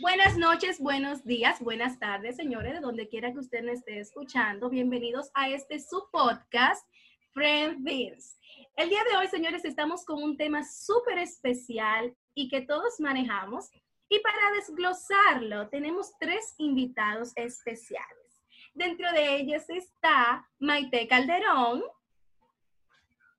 Buenas 0.00 0.36
noches, 0.36 0.80
buenos 0.80 1.24
días, 1.24 1.60
buenas 1.60 1.98
tardes, 1.98 2.36
señores, 2.36 2.74
de 2.74 2.80
donde 2.80 3.08
quiera 3.08 3.32
que 3.32 3.38
usted 3.38 3.62
me 3.62 3.72
esté 3.72 4.00
escuchando. 4.00 4.68
Bienvenidos 4.70 5.30
a 5.34 5.48
este 5.48 5.78
su 5.78 6.08
podcast, 6.10 6.86
Friend 7.32 7.82
Beans. 7.82 8.38
El 8.76 8.88
día 8.88 9.02
de 9.10 9.16
hoy, 9.16 9.28
señores, 9.28 9.64
estamos 9.64 10.04
con 10.04 10.22
un 10.22 10.36
tema 10.36 10.64
súper 10.64 11.18
especial 11.18 12.14
y 12.34 12.48
que 12.48 12.62
todos 12.62 13.00
manejamos. 13.00 13.70
Y 14.12 14.18
para 14.20 14.50
desglosarlo, 14.52 15.70
tenemos 15.70 16.12
tres 16.18 16.54
invitados 16.58 17.32
especiales. 17.34 18.42
Dentro 18.74 19.10
de 19.10 19.36
ellos 19.36 19.62
está 19.70 20.46
Maite 20.58 21.08
Calderón. 21.08 21.82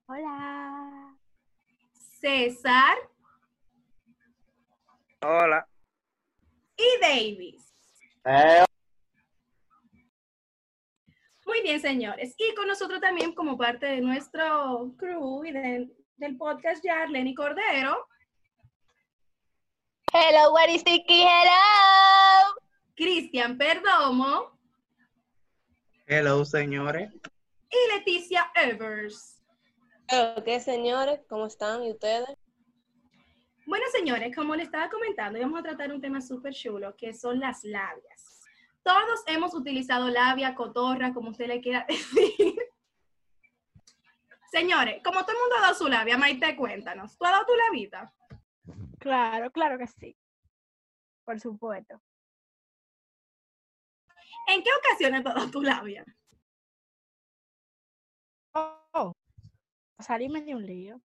Hola. 0.07 1.15
César. 2.19 2.97
Hola. 5.21 5.67
Y 6.75 6.99
Davis. 7.01 7.71
Eh, 8.25 8.65
Muy 11.45 11.61
bien, 11.61 11.79
señores. 11.79 12.33
Y 12.39 12.55
con 12.55 12.67
nosotros 12.67 12.99
también, 12.99 13.35
como 13.35 13.55
parte 13.59 13.85
de 13.85 14.01
nuestro 14.01 14.91
crew 14.97 15.45
y 15.45 15.51
de- 15.51 15.95
del 16.17 16.35
podcast 16.35 16.83
ya, 16.83 17.05
Lenny 17.05 17.35
Cordero, 17.35 18.07
Hello, 20.13 20.51
what 20.53 20.69
is 20.69 20.83
Tiki? 20.83 21.23
Hello. 21.23 22.53
Cristian 22.95 23.57
Perdomo 23.57 24.51
hello, 26.05 26.45
señores. 26.45 27.11
y 27.71 27.93
Leticia 27.95 28.51
Evers. 28.55 29.41
¿Qué 30.45 30.59
señores? 30.59 31.21
¿Cómo 31.27 31.47
están? 31.47 31.83
¿Y 31.83 31.91
ustedes? 31.91 32.29
Bueno, 33.65 33.85
señores, 33.91 34.35
como 34.35 34.55
les 34.55 34.65
estaba 34.65 34.89
comentando, 34.89 35.39
vamos 35.39 35.59
a 35.59 35.63
tratar 35.63 35.91
un 35.91 36.01
tema 36.01 36.21
súper 36.21 36.53
chulo, 36.53 36.95
que 36.95 37.13
son 37.15 37.39
las 37.39 37.63
labias. 37.63 38.41
Todos 38.83 39.23
hemos 39.27 39.55
utilizado 39.55 40.09
labia, 40.09 40.53
cotorra, 40.53 41.13
como 41.13 41.29
usted 41.31 41.47
le 41.47 41.61
quiera 41.61 41.85
decir. 41.89 42.53
Señores, 44.51 45.01
como 45.03 45.21
todo 45.21 45.31
el 45.31 45.37
mundo 45.39 45.55
ha 45.57 45.61
dado 45.61 45.73
su 45.73 45.87
labia, 45.87 46.17
Maite, 46.17 46.55
cuéntanos. 46.55 47.17
¿Tú 47.17 47.25
has 47.25 47.31
dado 47.31 47.45
tu 47.47 47.55
labita? 47.55 48.13
Claro, 49.03 49.51
claro 49.51 49.77
que 49.77 49.85
sí. 49.85 50.17
Por 51.25 51.37
supuesto. 51.37 52.01
¿En 54.47 54.63
qué 54.63 54.69
ocasiones 54.79 55.25
dado 55.25 55.51
tu 55.51 55.61
labia? 55.61 56.05
Oh, 58.53 59.11
salirme 59.99 60.41
de 60.41 60.55
un 60.55 60.65
lío. 60.65 61.01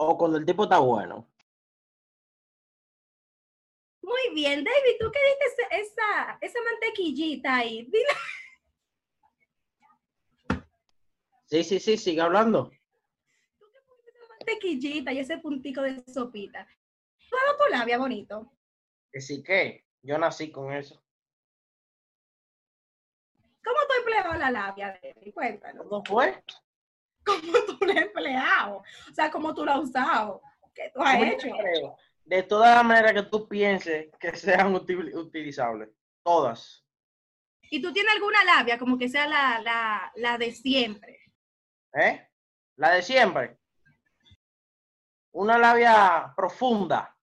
O 0.00 0.16
cuando 0.16 0.38
el 0.38 0.46
tipo 0.46 0.62
está 0.62 0.78
bueno. 0.78 1.28
Muy 4.00 4.34
bien, 4.34 4.64
David, 4.64 4.96
¿tú 4.98 5.12
qué 5.12 5.18
diste 5.44 5.78
esa, 5.78 6.38
esa 6.40 6.58
mantequillita 6.62 7.56
ahí? 7.56 7.84
Dile 7.84 8.08
Sí, 11.44 11.64
sí, 11.64 11.78
sí, 11.78 11.98
sigue 11.98 12.22
hablando. 12.22 12.70
Mantequillita 14.48 15.12
y 15.12 15.18
ese 15.18 15.38
puntico 15.38 15.82
de 15.82 16.02
sopita. 16.06 16.66
¿Tú 17.28 17.36
has 17.36 17.44
dado 17.46 17.58
tu 17.64 17.70
labia 17.72 17.98
bonito? 17.98 18.52
Que 19.12 19.20
sí 19.20 19.42
que, 19.42 19.84
yo 20.02 20.18
nací 20.18 20.50
con 20.50 20.72
eso. 20.72 21.02
¿Cómo 23.64 23.76
tú 23.86 23.92
has 23.92 23.98
empleado 23.98 24.34
la 24.34 24.50
labia, 24.50 24.98
David? 25.02 25.34
Cuéntanos. 25.34 25.86
¿Cómo 25.86 26.04
fue? 26.04 26.42
¿Cómo 27.24 27.52
tú 27.66 27.84
la 27.84 27.92
has 27.94 27.98
empleado? 28.06 28.76
O 29.10 29.14
sea, 29.14 29.30
¿cómo 29.30 29.54
tú 29.54 29.64
la 29.64 29.74
has 29.74 29.80
usado? 29.80 30.40
¿Qué 30.74 30.90
tú 30.94 31.02
has 31.02 31.20
hecho? 31.22 31.48
creo, 31.50 31.96
De 32.24 32.42
todas 32.42 32.74
las 32.76 32.84
maneras 32.84 33.12
que 33.12 33.22
tú 33.24 33.46
pienses 33.48 34.08
que 34.18 34.34
sean 34.36 34.72
util- 34.74 35.14
utilizables. 35.14 35.90
Todas. 36.22 36.84
¿Y 37.70 37.82
tú 37.82 37.92
tienes 37.92 38.12
alguna 38.14 38.42
labia 38.44 38.78
como 38.78 38.96
que 38.96 39.08
sea 39.10 39.26
la, 39.26 39.60
la, 39.60 40.12
la 40.16 40.38
de 40.38 40.52
siempre? 40.52 41.20
¿Eh? 41.92 42.26
La 42.76 42.92
de 42.94 43.02
siempre. 43.02 43.57
Una 45.32 45.58
labia 45.58 46.32
profunda. 46.36 47.14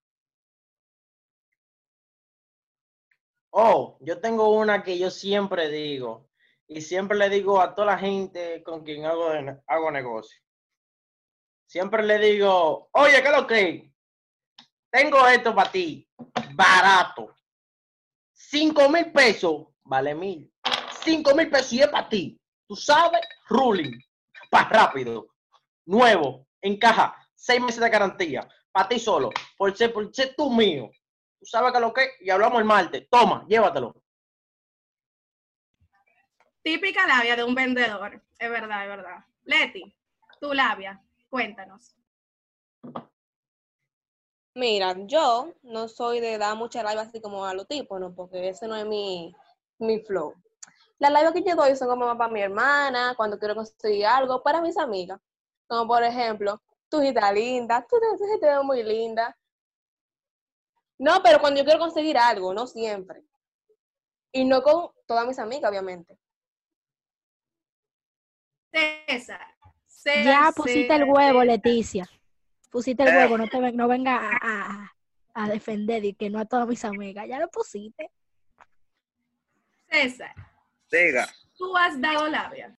Oh, 3.50 3.96
yo 4.00 4.20
tengo 4.20 4.50
una 4.50 4.82
que 4.82 4.98
yo 4.98 5.10
siempre 5.10 5.68
digo. 5.68 6.28
Y 6.68 6.80
siempre 6.80 7.16
le 7.16 7.30
digo 7.30 7.60
a 7.60 7.74
toda 7.74 7.92
la 7.92 7.98
gente 7.98 8.62
con 8.62 8.82
quien 8.84 9.04
hago, 9.04 9.30
hago 9.66 9.90
negocio. 9.90 10.40
Siempre 11.66 12.02
le 12.02 12.18
digo, 12.18 12.88
oye, 12.92 13.22
¿qué 13.22 13.28
es 13.28 13.36
lo 13.36 13.46
que? 13.46 13.92
Tengo 14.90 15.26
esto 15.26 15.54
para 15.54 15.70
ti. 15.70 16.08
Barato. 16.54 17.34
Cinco 18.32 18.88
mil 18.88 19.12
pesos. 19.12 19.66
Vale 19.84 20.14
mil. 20.14 20.52
Cinco 21.02 21.34
mil 21.34 21.50
pesos 21.50 21.72
y 21.72 21.82
es 21.82 21.88
para 21.88 22.08
ti. 22.08 22.40
Tú 22.68 22.76
sabes, 22.76 23.20
ruling. 23.48 23.98
Para 24.50 24.68
rápido. 24.68 25.28
Nuevo. 25.84 26.46
En 26.60 26.78
caja. 26.78 27.25
Seis 27.46 27.60
meses 27.60 27.80
de 27.80 27.88
garantía. 27.88 28.48
Para 28.72 28.88
ti 28.88 28.98
solo. 28.98 29.30
Por 29.56 29.76
ser, 29.76 29.92
por 29.92 30.12
ser 30.12 30.34
tú 30.36 30.50
mío. 30.50 30.90
Tú 31.38 31.46
sabes 31.46 31.72
que 31.72 31.78
lo 31.78 31.92
que 31.92 32.02
es. 32.02 32.10
Y 32.22 32.30
hablamos 32.30 32.58
el 32.58 32.64
martes. 32.64 33.06
Toma, 33.08 33.46
llévatelo. 33.48 33.94
Típica 36.60 37.06
labia 37.06 37.36
de 37.36 37.44
un 37.44 37.54
vendedor. 37.54 38.20
Es 38.36 38.50
verdad, 38.50 38.82
es 38.82 38.88
verdad. 38.88 39.24
Leti, 39.44 39.96
tu 40.40 40.52
labia, 40.52 41.00
cuéntanos. 41.28 41.94
Mira, 44.56 44.96
yo 45.06 45.54
no 45.62 45.86
soy 45.86 46.18
de 46.18 46.38
dar 46.38 46.56
mucha 46.56 46.82
labia 46.82 47.02
así 47.02 47.20
como 47.20 47.44
a 47.44 47.54
los 47.54 47.68
tipos, 47.68 48.00
¿no? 48.00 48.12
Porque 48.12 48.48
ese 48.48 48.66
no 48.66 48.74
es 48.74 48.86
mi, 48.86 49.32
mi 49.78 50.00
flow. 50.00 50.34
Las 50.98 51.12
labias 51.12 51.32
que 51.32 51.44
yo 51.44 51.54
doy 51.54 51.76
son 51.76 51.86
como 51.86 52.06
más 52.06 52.16
para 52.16 52.32
mi 52.32 52.40
hermana, 52.40 53.14
cuando 53.16 53.38
quiero 53.38 53.54
conseguir 53.54 54.06
algo, 54.06 54.42
para 54.42 54.60
mis 54.60 54.76
amigas. 54.76 55.20
Como 55.68 55.86
por 55.86 56.02
ejemplo, 56.02 56.60
tú 56.88 57.00
estás 57.00 57.32
linda, 57.34 57.84
tú 57.88 57.96
te, 57.98 58.38
te 58.38 58.46
ves 58.46 58.62
muy 58.64 58.82
linda. 58.82 59.36
No, 60.98 61.22
pero 61.22 61.40
cuando 61.40 61.60
yo 61.60 61.64
quiero 61.64 61.78
conseguir 61.80 62.16
algo, 62.16 62.54
no 62.54 62.66
siempre. 62.66 63.22
Y 64.32 64.44
no 64.44 64.62
con 64.62 64.90
todas 65.06 65.26
mis 65.26 65.38
amigas, 65.38 65.70
obviamente. 65.70 66.18
César. 68.72 69.40
César, 69.86 70.24
Ya 70.24 70.52
pusiste 70.54 70.94
el 70.94 71.04
huevo, 71.04 71.40
César. 71.40 71.46
Leticia. 71.46 72.06
Pusiste 72.70 73.02
el 73.04 73.16
huevo, 73.16 73.38
no 73.38 73.46
te 73.46 73.60
ven- 73.60 73.76
no 73.76 73.88
venga 73.88 74.16
a, 74.18 74.38
a- 74.42 74.92
a 75.34 75.48
defender 75.48 76.04
y 76.04 76.14
que 76.14 76.30
no 76.30 76.38
a 76.38 76.44
todas 76.44 76.66
mis 76.66 76.84
amigas. 76.84 77.26
Ya 77.28 77.38
lo 77.38 77.48
pusiste. 77.48 78.10
César, 79.90 80.34
Diga. 80.90 81.26
tú 81.56 81.76
has 81.76 81.98
dado 82.00 82.28
labia. 82.28 82.76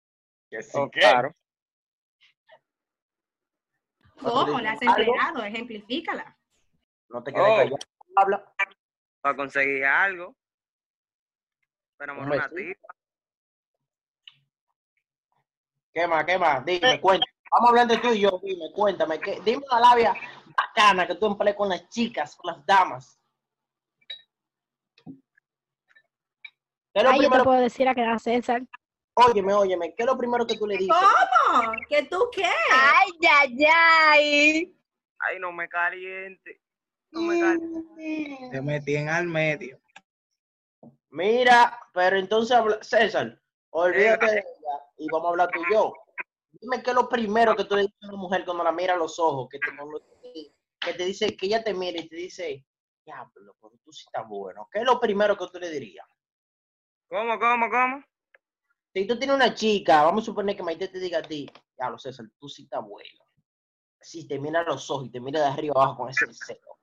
Que 0.50 0.62
sí, 0.62 0.72
Oh, 0.74 0.90
claro. 0.90 1.34
¿Cómo? 4.30 4.60
¿La 4.60 4.72
has 4.72 4.82
¿Algo? 4.82 4.96
entregado? 4.98 5.44
Ejemplifícala. 5.44 6.36
No 7.08 7.22
te 7.22 7.32
quedes 7.32 7.46
Oh. 7.48 7.56
callado. 7.56 7.76
Habla. 8.16 8.52
Para 9.20 9.36
conseguir 9.36 9.84
algo. 9.84 10.34
Enamorar 11.98 12.32
una 12.32 12.48
tipa. 12.50 12.88
¿Qué 15.92 16.06
más? 16.06 16.24
¿Qué 16.24 16.38
más? 16.38 16.64
Dime, 16.64 17.00
cuéntame. 17.00 17.32
Vamos 17.50 17.68
a 17.68 17.70
hablar 17.70 17.86
de 17.86 17.98
tú 17.98 18.08
y 18.12 18.20
yo. 18.20 18.38
Dime, 18.42 18.70
cuéntame. 18.74 19.18
¿qué? 19.20 19.40
Dime 19.44 19.62
una 19.70 19.80
labia 19.80 20.14
bacana 20.56 21.06
que 21.06 21.14
tú 21.14 21.26
emplees 21.26 21.56
con 21.56 21.68
las 21.70 21.88
chicas, 21.88 22.36
con 22.36 22.52
las 22.54 22.66
damas. 22.66 23.18
¿Qué 25.04 25.12
es 26.94 27.02
lo 27.04 27.10
Ahí 27.10 27.16
yo 27.18 27.22
te 27.22 27.28
primero? 27.28 27.44
puedo 27.44 27.60
decir 27.60 27.88
a 27.88 27.94
que 27.94 28.02
era 28.02 28.18
César. 28.18 28.62
Óyeme, 29.18 29.54
óyeme. 29.54 29.94
¿Qué 29.94 30.02
es 30.02 30.06
lo 30.06 30.16
primero 30.18 30.46
que 30.46 30.56
tú 30.58 30.66
le 30.66 30.76
dices? 30.76 30.94
¿Cómo? 31.46 31.72
¿Que 31.88 32.02
tú 32.04 32.28
qué? 32.30 32.44
Ay, 32.72 33.10
ay, 33.30 33.64
ay. 33.64 34.78
Ay, 35.18 35.38
no 35.38 35.52
me 35.52 35.68
caliente. 35.68 36.60
No 37.10 37.22
me 37.22 37.40
caliente. 37.40 38.48
Te 38.52 38.60
metí 38.60 38.96
en 38.96 39.08
al 39.08 39.26
medio. 39.26 39.80
Mira, 41.10 41.78
pero 41.94 42.18
entonces, 42.18 42.54
habla- 42.54 42.82
César, 42.82 43.40
olvídate 43.70 44.26
de 44.26 44.32
ella 44.38 44.84
y 44.98 45.06
vamos 45.10 45.26
a 45.26 45.30
hablar 45.30 45.48
tú 45.50 45.60
y 45.66 45.72
yo. 45.72 45.94
Dime 46.60 46.82
qué 46.82 46.90
es 46.90 46.96
lo 46.96 47.08
primero 47.08 47.56
que 47.56 47.64
tú 47.64 47.74
le 47.76 47.82
dices 47.82 47.96
a 48.02 48.08
una 48.08 48.16
mujer 48.18 48.44
cuando 48.44 48.64
la 48.64 48.72
mira 48.72 48.94
a 48.94 48.98
los 48.98 49.18
ojos, 49.18 49.48
que 49.50 49.58
te- 49.58 50.52
que 50.80 50.92
te 50.92 51.04
dice, 51.06 51.34
que 51.36 51.46
ella 51.46 51.64
te 51.64 51.72
mira 51.72 51.98
y 52.00 52.08
te 52.08 52.16
dice, 52.16 52.64
diablo, 53.04 53.56
pero 53.62 53.72
tú 53.82 53.92
sí 53.92 54.04
estás 54.06 54.28
bueno. 54.28 54.68
¿Qué 54.70 54.80
es 54.80 54.84
lo 54.84 55.00
primero 55.00 55.36
que 55.38 55.46
tú 55.50 55.58
le 55.58 55.70
dirías? 55.70 56.06
¿Cómo, 57.08 57.38
cómo, 57.38 57.70
cómo? 57.70 58.04
Si 58.96 59.06
tú 59.06 59.18
tienes 59.18 59.36
una 59.36 59.52
chica, 59.54 60.04
vamos 60.04 60.22
a 60.22 60.24
suponer 60.24 60.56
que 60.56 60.62
Maite 60.62 60.88
te 60.88 60.98
diga 60.98 61.18
a 61.18 61.22
ti, 61.22 61.46
diablo, 61.76 61.98
César, 61.98 62.24
tú 62.38 62.48
sí 62.48 62.62
estás 62.62 62.82
bueno. 62.82 63.26
Si 64.00 64.26
te 64.26 64.38
mira 64.38 64.60
a 64.60 64.62
los 64.64 64.90
ojos 64.90 65.08
y 65.08 65.10
te 65.10 65.20
mira 65.20 65.38
de 65.40 65.48
arriba 65.48 65.74
abajo 65.76 65.98
con 65.98 66.08
ese 66.08 66.32
celo, 66.32 66.78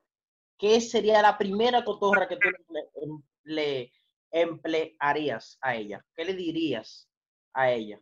¿qué 0.59 0.79
sería 0.79 1.23
la 1.23 1.35
primera 1.39 1.83
cotorra 1.83 2.27
que 2.27 2.37
tú 2.37 2.49
le, 2.69 2.81
em- 3.01 3.23
le 3.45 3.91
emplearías 4.29 5.57
a 5.59 5.73
ella? 5.73 6.05
¿Qué 6.13 6.23
le 6.23 6.35
dirías 6.35 7.09
a 7.51 7.71
ella? 7.71 7.99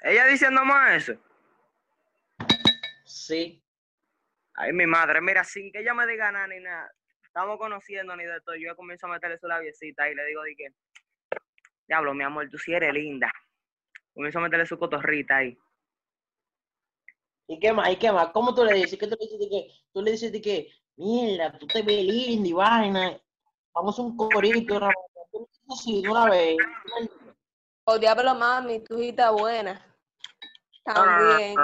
Ella 0.00 0.26
diciéndome 0.26 0.74
eso. 0.96 1.12
Sí. 3.04 3.62
Ay, 4.54 4.72
mi 4.72 4.88
madre, 4.88 5.20
mira, 5.20 5.44
sin 5.44 5.70
que 5.70 5.82
ella 5.82 5.94
me 5.94 6.04
diga 6.08 6.32
nada 6.32 6.48
ni 6.48 6.58
nada, 6.58 6.92
estamos 7.22 7.58
conociendo 7.58 8.16
ni 8.16 8.24
de 8.24 8.40
todo, 8.40 8.56
yo 8.56 8.74
comienzo 8.74 9.06
a 9.06 9.10
meterle 9.10 9.38
su 9.38 9.46
labiecita 9.46 10.10
y 10.10 10.16
le 10.16 10.26
digo 10.26 10.42
de 10.42 10.56
que, 10.56 10.74
diablo, 11.86 12.14
mi 12.14 12.24
amor, 12.24 12.48
tú 12.50 12.58
sí 12.58 12.72
eres 12.72 12.92
linda. 12.92 13.30
Comienzo 14.12 14.38
a 14.38 14.42
meterle 14.42 14.66
su 14.66 14.78
cotorrita 14.78 15.38
ahí. 15.38 15.58
¿Y 17.48 17.58
qué 17.58 17.72
más? 17.72 17.90
¿Y 17.90 17.96
qué 17.96 18.10
más? 18.12 18.28
¿Cómo 18.28 18.54
tú 18.54 18.64
le 18.64 18.74
dices? 18.74 18.98
¿Qué 18.98 19.06
tú 19.06 19.16
le 19.18 19.26
dices 19.26 19.38
de 19.40 19.48
que? 19.48 19.68
Tú 19.92 20.02
le 20.02 20.10
dices 20.12 20.32
de 20.32 20.40
que, 20.40 20.68
mira, 20.96 21.58
tú 21.58 21.66
te 21.66 21.82
ves 21.82 22.04
linda 22.04 22.48
y 22.48 22.52
vaina. 22.52 23.20
Vamos 23.74 23.98
a 23.98 24.02
un 24.02 24.16
corito. 24.16 24.80
Tú 25.32 25.48
dices 25.50 25.64
así 25.70 26.02
de 26.02 26.08
una 26.08 26.30
vez. 26.30 26.56
O 27.84 27.98
diablo, 27.98 28.34
mami, 28.34 28.80
tu 28.80 28.98
hijita 28.98 29.30
buena. 29.30 29.74
No, 30.86 30.94
no, 30.94 31.04
También. 31.04 31.54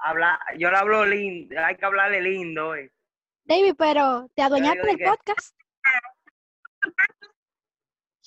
habla, 0.00 0.40
yo 0.58 0.70
le 0.70 0.76
hablo 0.76 1.04
lindo, 1.04 1.56
hay 1.58 1.76
que 1.76 1.84
hablarle 1.84 2.20
lindo, 2.20 2.74
eh. 2.74 2.90
David, 3.44 3.74
pero 3.76 4.28
te 4.34 4.42
adueñaste 4.42 4.86
del 4.86 4.96
qué. 4.96 5.04
podcast. 5.04 5.56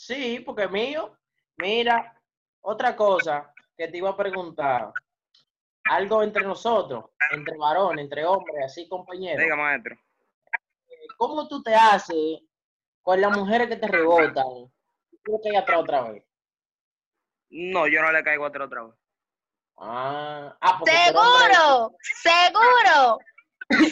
Sí, 0.09 0.39
porque 0.39 0.67
mío. 0.67 1.15
Mira, 1.57 2.19
otra 2.61 2.95
cosa 2.95 3.53
que 3.77 3.87
te 3.89 3.97
iba 3.99 4.09
a 4.09 4.17
preguntar. 4.17 4.91
Algo 5.83 6.23
entre 6.23 6.43
nosotros, 6.43 7.11
entre 7.29 7.55
varones, 7.55 8.05
entre 8.05 8.25
hombres, 8.25 8.65
así 8.65 8.89
compañeros. 8.89 9.43
Diga, 9.43 9.55
maestro. 9.55 9.95
¿Cómo 11.15 11.47
tú 11.47 11.61
te 11.61 11.75
haces 11.75 12.39
con 13.03 13.21
las 13.21 13.37
mujeres 13.37 13.67
que 13.67 13.75
te 13.75 13.87
rebotan? 13.87 14.47
Tú 15.23 15.39
que 15.43 15.55
atrás 15.55 15.81
otra 15.81 16.01
vez. 16.09 16.23
No, 17.51 17.85
yo 17.85 18.01
no 18.01 18.11
le 18.11 18.23
caigo 18.23 18.45
a 18.45 18.47
otro 18.47 18.65
otra 18.65 18.83
vez. 18.85 18.95
Ah, 19.77 20.57
ah. 20.59 20.81
Seguro, 20.85 21.95
seguro, 22.01 23.19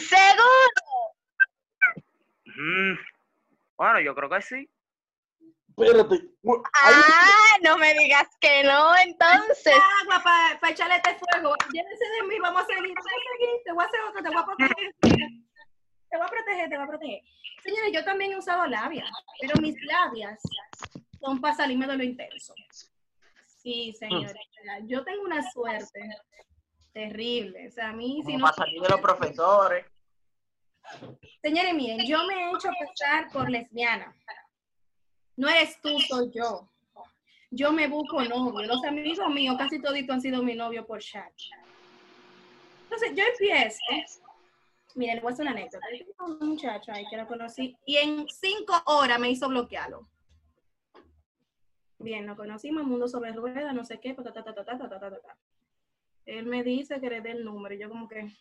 seguro. 0.00 1.14
Mm, 2.44 2.98
Bueno, 3.76 4.00
yo 4.00 4.16
creo 4.16 4.28
que 4.28 4.42
sí. 4.42 4.68
Espérate. 5.78 6.28
Ah, 6.74 7.56
no 7.62 7.78
me 7.78 7.94
digas 7.94 8.28
que 8.40 8.64
no, 8.64 8.96
entonces. 8.96 9.74
Agua 10.02 10.22
para 10.60 10.72
echarle 10.72 10.96
este 10.96 11.16
fuego. 11.16 11.54
Llévense 11.72 12.04
de 12.04 12.26
mí, 12.26 12.38
vamos 12.40 12.62
a 12.62 12.66
seguir, 12.66 12.94
vamos 12.94 13.06
a 13.06 13.38
seguir. 13.38 13.62
Te 13.64 13.72
voy 13.72 13.84
a 13.84 13.86
hacer 13.86 14.00
otro, 14.08 14.22
te 14.22 14.28
voy 14.28 14.38
a 14.38 14.44
proteger. 14.44 14.94
Te 16.10 16.16
voy 16.16 16.26
a 16.26 16.30
proteger, 16.30 16.68
te 16.68 16.76
voy 16.76 16.84
a 16.84 16.88
proteger. 16.88 17.20
Señores, 17.62 17.92
yo 17.92 18.04
también 18.04 18.32
he 18.32 18.38
usado 18.38 18.66
labias, 18.66 19.08
pero 19.40 19.60
mis 19.60 19.76
labias 19.84 20.40
son 21.20 21.40
para 21.40 21.54
salirme 21.54 21.86
de 21.86 21.96
lo 21.96 22.02
intenso. 22.02 22.54
Sí, 23.46 23.94
señores. 23.98 24.34
Yo 24.86 25.04
tengo 25.04 25.22
una 25.22 25.48
suerte 25.50 26.00
terrible. 26.92 27.68
O 27.68 27.70
sea, 27.70 27.90
a 27.90 27.92
mí, 27.92 28.22
si 28.26 28.36
no. 28.36 28.44
para 28.44 28.56
salir 28.56 28.80
de 28.80 28.88
los 28.88 29.00
profesores. 29.00 29.86
Señores, 31.42 31.74
miren, 31.74 32.06
yo 32.06 32.24
me 32.24 32.34
he 32.34 32.50
hecho 32.50 32.70
pasar 32.80 33.30
por 33.30 33.48
lesbiana. 33.50 34.14
No 35.38 35.48
eres 35.48 35.80
tú, 35.80 36.00
soy 36.00 36.32
yo. 36.34 36.68
Yo 37.52 37.72
me 37.72 37.86
busco 37.86 38.20
novio. 38.24 38.66
Los 38.66 38.84
amigos 38.84 39.30
míos, 39.30 39.54
casi 39.56 39.80
toditos 39.80 40.14
han 40.14 40.20
sido 40.20 40.42
mi 40.42 40.56
novio 40.56 40.84
por 40.84 41.00
chat. 41.00 41.32
Entonces, 42.82 43.12
yo 43.14 43.22
empiezo. 43.24 43.78
Miren, 44.96 45.14
le 45.14 45.22
voy 45.22 45.30
a 45.30 45.32
hacer 45.34 45.44
una 45.44 45.52
anécdota. 45.52 45.86
Un 46.26 46.48
muchacho 46.48 46.90
ahí 46.90 47.04
que 47.08 47.16
lo 47.16 47.28
conocí 47.28 47.76
y 47.86 47.98
en 47.98 48.26
cinco 48.28 48.82
horas 48.86 49.20
me 49.20 49.30
hizo 49.30 49.48
bloquearlo. 49.48 50.08
Bien, 52.00 52.26
lo 52.26 52.36
conocimos, 52.36 52.82
mundo 52.84 53.06
sobre 53.06 53.32
ruedas, 53.32 53.72
no 53.74 53.84
sé 53.84 54.00
qué, 54.00 54.14
ta, 54.14 54.32
ta, 54.32 54.42
ta, 54.42 54.54
ta. 54.54 55.36
Él 56.26 56.46
me 56.46 56.64
dice 56.64 57.00
que 57.00 57.10
le 57.10 57.20
dé 57.20 57.30
el 57.30 57.44
número 57.44 57.76
y 57.76 57.78
yo 57.78 57.88
como 57.88 58.08
que, 58.08 58.32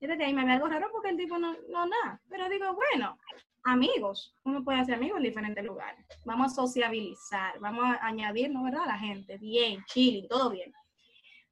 y 0.00 0.06
desde 0.06 0.24
ahí 0.24 0.32
me 0.32 0.44
ve 0.44 0.52
algo 0.52 0.68
raro 0.68 0.88
porque 0.92 1.10
el 1.10 1.16
tipo 1.16 1.38
no, 1.38 1.56
no 1.68 1.86
nada. 1.86 2.20
Pero 2.28 2.48
digo, 2.48 2.72
bueno, 2.74 3.18
amigos, 3.64 4.34
uno 4.44 4.62
puede 4.62 4.78
hacer 4.78 4.94
amigos 4.94 5.18
en 5.18 5.24
diferentes 5.24 5.64
lugares. 5.64 6.04
Vamos 6.24 6.52
a 6.52 6.54
sociabilizar, 6.54 7.58
vamos 7.58 7.84
a 7.84 8.06
añadirnos, 8.06 8.62
¿verdad? 8.64 8.84
A 8.84 8.92
la 8.92 8.98
gente, 8.98 9.38
bien, 9.38 9.84
chilling, 9.86 10.28
todo 10.28 10.50
bien. 10.50 10.72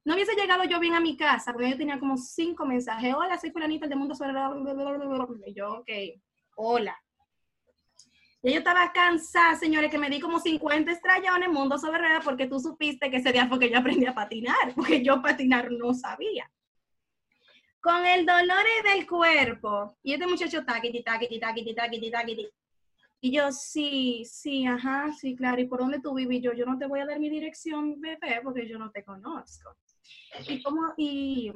No 0.05 0.13
hubiese 0.13 0.35
llegado 0.35 0.63
yo 0.63 0.79
bien 0.79 0.95
a 0.95 1.01
mi 1.01 1.17
casa, 1.17 1.51
porque 1.51 1.69
yo 1.69 1.77
tenía 1.77 1.99
como 1.99 2.15
cinco 2.15 2.65
mensajes. 2.65 3.13
Hola, 3.13 3.37
soy 3.37 3.51
fulanita 3.51 3.85
el 3.85 3.89
de 3.89 3.95
Mundo 3.97 4.15
sobre... 4.15 4.33
Yo, 5.53 5.79
ok, 5.79 5.89
hola. 6.55 6.97
Y 8.41 8.51
yo 8.53 8.59
estaba 8.59 8.93
cansada, 8.93 9.55
señores, 9.55 9.91
que 9.91 9.97
me 9.97 10.09
di 10.09 10.21
como 10.21 10.39
50 10.39 10.89
estrellones 10.89 11.49
Mundo 11.49 11.77
sobre 11.77 11.99
porque 12.23 12.47
tú 12.47 12.61
supiste 12.61 13.11
que 13.11 13.17
ese 13.17 13.33
día 13.33 13.47
fue 13.47 13.59
que 13.59 13.69
yo 13.69 13.79
aprendí 13.79 14.05
a 14.05 14.15
patinar, 14.15 14.73
porque 14.75 15.03
yo 15.03 15.21
patinar 15.21 15.69
no 15.69 15.93
sabía 15.93 16.49
con 17.87 18.05
el 18.05 18.25
dolor 18.25 18.65
del 18.83 19.07
cuerpo. 19.07 19.95
Y 20.03 20.11
este 20.11 20.27
muchacho 20.27 20.65
taquiti, 20.65 21.01
taquiti, 21.03 21.39
taquiti, 21.39 21.73
taquiti, 21.73 22.11
taquiti. 22.11 22.49
Y 23.21 23.31
yo, 23.31 23.49
sí, 23.53 24.25
sí, 24.25 24.65
ajá, 24.65 25.13
sí, 25.13 25.37
claro. 25.37 25.61
¿Y 25.61 25.67
por 25.67 25.79
dónde 25.79 26.01
tú 26.01 26.13
vives? 26.13 26.41
Yo, 26.41 26.51
yo 26.51 26.65
no 26.65 26.77
te 26.77 26.85
voy 26.85 26.99
a 26.99 27.05
dar 27.05 27.17
mi 27.17 27.29
dirección, 27.29 28.01
bebé, 28.01 28.41
porque 28.43 28.67
yo 28.67 28.77
no 28.77 28.91
te 28.91 29.05
conozco. 29.05 29.73
¿Y 30.49 30.61
cómo, 30.61 30.93
y 30.97 31.53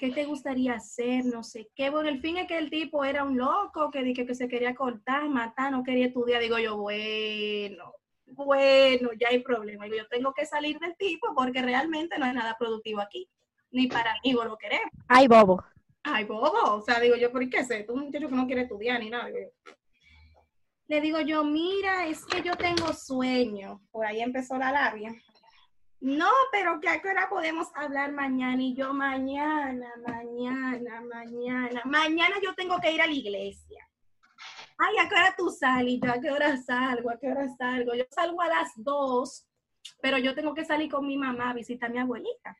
qué 0.00 0.10
te 0.10 0.24
gustaría 0.24 0.74
hacer? 0.74 1.24
No 1.24 1.44
sé 1.44 1.70
qué. 1.76 1.88
Bueno, 1.88 2.08
el 2.08 2.20
fin 2.20 2.36
es 2.36 2.48
que 2.48 2.58
el 2.58 2.68
tipo 2.68 3.04
era 3.04 3.22
un 3.22 3.38
loco, 3.38 3.92
que 3.92 4.02
dije 4.02 4.26
que 4.26 4.34
se 4.34 4.48
quería 4.48 4.74
cortar, 4.74 5.28
matar, 5.28 5.70
no 5.70 5.84
quería 5.84 6.06
estudiar. 6.06 6.42
Digo 6.42 6.58
yo, 6.58 6.78
bueno, 6.78 7.94
bueno, 8.26 9.10
ya 9.20 9.28
hay 9.28 9.38
problema. 9.38 9.84
Digo, 9.84 9.98
yo 9.98 10.08
tengo 10.08 10.34
que 10.34 10.46
salir 10.46 10.80
del 10.80 10.96
tipo 10.96 11.32
porque 11.32 11.62
realmente 11.62 12.18
no 12.18 12.24
hay 12.24 12.32
nada 12.32 12.56
productivo 12.58 13.00
aquí. 13.00 13.30
Ni 13.74 13.88
para 13.88 14.14
mí, 14.22 14.32
vos 14.32 14.46
lo 14.46 14.56
queremos. 14.56 14.88
Ay, 15.08 15.26
bobo. 15.26 15.60
Ay, 16.04 16.24
bobo. 16.24 16.76
O 16.76 16.80
sea, 16.80 17.00
digo 17.00 17.16
yo, 17.16 17.32
¿por 17.32 17.48
qué 17.50 17.58
es 17.58 17.70
esto? 17.70 17.92
Un 17.92 18.04
muchacho 18.04 18.28
que 18.28 18.36
no 18.36 18.46
quiere 18.46 18.62
estudiar 18.62 19.00
ni 19.00 19.10
nada. 19.10 19.26
digo. 19.26 19.50
Le 20.86 21.00
digo 21.00 21.20
yo, 21.20 21.42
mira, 21.42 22.06
es 22.06 22.24
que 22.24 22.40
yo 22.40 22.54
tengo 22.56 22.92
sueño. 22.92 23.82
Por 23.90 24.06
ahí 24.06 24.20
empezó 24.20 24.56
la 24.58 24.70
labia. 24.70 25.12
No, 26.00 26.30
pero 26.52 26.78
que 26.80 26.88
a 26.88 27.02
qué 27.02 27.08
hora 27.08 27.28
podemos 27.28 27.66
hablar 27.74 28.12
mañana? 28.12 28.62
Y 28.62 28.76
yo, 28.76 28.94
mañana, 28.94 29.92
mañana, 30.06 31.00
mañana. 31.00 31.82
Mañana 31.84 32.36
yo 32.44 32.54
tengo 32.54 32.78
que 32.78 32.92
ir 32.92 33.02
a 33.02 33.08
la 33.08 33.12
iglesia. 33.12 33.88
Ay, 34.78 34.98
¿a 35.00 35.08
qué 35.08 35.14
hora 35.16 35.34
tú 35.36 35.50
sales? 35.50 36.00
¿a 36.04 36.20
qué 36.20 36.30
hora 36.30 36.56
salgo? 36.58 37.10
¿A 37.10 37.18
qué 37.18 37.26
hora 37.26 37.48
salgo? 37.58 37.94
Yo 37.96 38.04
salgo 38.08 38.40
a 38.40 38.48
las 38.48 38.70
dos, 38.76 39.48
pero 40.00 40.18
yo 40.18 40.32
tengo 40.32 40.54
que 40.54 40.64
salir 40.64 40.88
con 40.88 41.04
mi 41.04 41.16
mamá 41.16 41.50
a 41.50 41.54
visitar 41.54 41.90
a 41.90 41.92
mi 41.92 41.98
abuelita. 41.98 42.56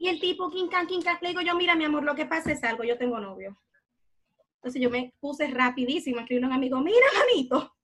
Y 0.00 0.08
el 0.08 0.18
tipo, 0.18 0.50
quincan, 0.50 0.86
quincan, 0.86 1.18
le 1.20 1.28
digo 1.28 1.42
yo, 1.42 1.54
mira, 1.54 1.74
mi 1.74 1.84
amor, 1.84 2.02
lo 2.04 2.14
que 2.14 2.24
pasa 2.24 2.50
es 2.50 2.64
algo, 2.64 2.84
yo 2.84 2.96
tengo 2.96 3.20
novio. 3.20 3.60
Entonces 4.54 4.80
yo 4.80 4.88
me 4.88 5.12
puse 5.20 5.46
rapidísimo 5.48 6.16
a 6.16 6.20
escribirle 6.22 6.46
a 6.46 6.48
un 6.48 6.54
amigo, 6.54 6.80
mira, 6.80 7.06
manito, 7.18 7.76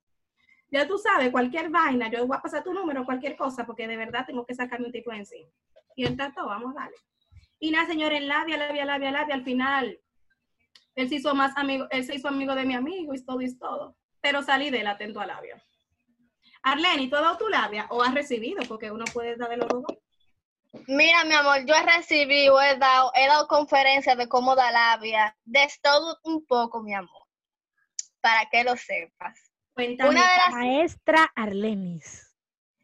ya 0.71 0.87
tú 0.87 0.97
sabes, 0.97 1.29
cualquier 1.29 1.69
vaina, 1.69 2.09
yo 2.09 2.25
voy 2.25 2.35
a 2.35 2.41
pasar 2.41 2.63
tu 2.63 2.73
número, 2.73 3.05
cualquier 3.05 3.37
cosa, 3.37 3.67
porque 3.67 3.87
de 3.87 3.97
verdad 3.97 4.25
tengo 4.25 4.47
que 4.47 4.55
sacarme 4.55 4.87
un 4.87 4.91
tipo 4.91 5.11
de 5.11 5.17
encima. 5.17 5.47
Y 5.95 6.05
él 6.05 6.17
tanto, 6.17 6.43
vamos, 6.43 6.73
dale. 6.73 6.95
Y 7.59 7.69
nada, 7.69 7.85
señor, 7.85 8.11
en 8.11 8.27
labia, 8.27 8.57
labia, 8.57 8.83
labia, 8.83 9.11
labia, 9.11 9.35
al 9.35 9.43
final, 9.43 9.99
él 10.95 11.09
se 11.09 11.15
hizo 11.15 11.35
más 11.35 11.55
amigo, 11.55 11.85
él 11.91 12.03
se 12.03 12.15
hizo 12.15 12.29
amigo 12.29 12.55
de 12.55 12.65
mi 12.65 12.73
amigo 12.73 13.13
y 13.13 13.23
todo 13.23 13.41
y 13.41 13.55
todo. 13.59 13.95
Pero 14.21 14.41
salí 14.41 14.71
de 14.71 14.79
él 14.79 14.87
atento 14.87 15.19
a 15.19 15.27
labia. 15.27 15.63
Arlene, 16.63 17.09
¿tú 17.09 17.15
has 17.15 17.21
dado 17.21 17.37
tu 17.37 17.47
labia 17.47 17.85
o 17.91 18.01
has 18.01 18.15
recibido? 18.15 18.63
Porque 18.67 18.89
uno 18.89 19.05
puede 19.13 19.35
dar 19.35 19.49
de 19.49 19.57
los 19.57 19.67
dos. 19.67 19.85
Mira, 20.87 21.23
mi 21.25 21.33
amor, 21.33 21.65
yo 21.65 21.75
he 21.75 21.83
recibido, 21.83 22.61
he 22.61 22.77
dado, 22.77 23.11
he 23.15 23.27
dado 23.27 23.47
conferencias 23.47 24.17
de 24.17 24.27
cómo 24.27 24.55
da 24.55 24.71
labia, 24.71 25.35
de 25.45 25.67
todo 25.81 26.19
un 26.23 26.45
poco, 26.45 26.81
mi 26.81 26.93
amor, 26.93 27.27
para 28.21 28.49
que 28.49 28.63
lo 28.63 28.75
sepas. 28.77 29.51
Cuéntame. 29.73 30.09
Una 30.09 30.21
de 30.21 30.37
las, 30.37 30.49
Maestra 30.51 31.31
Arlenis. 31.35 32.35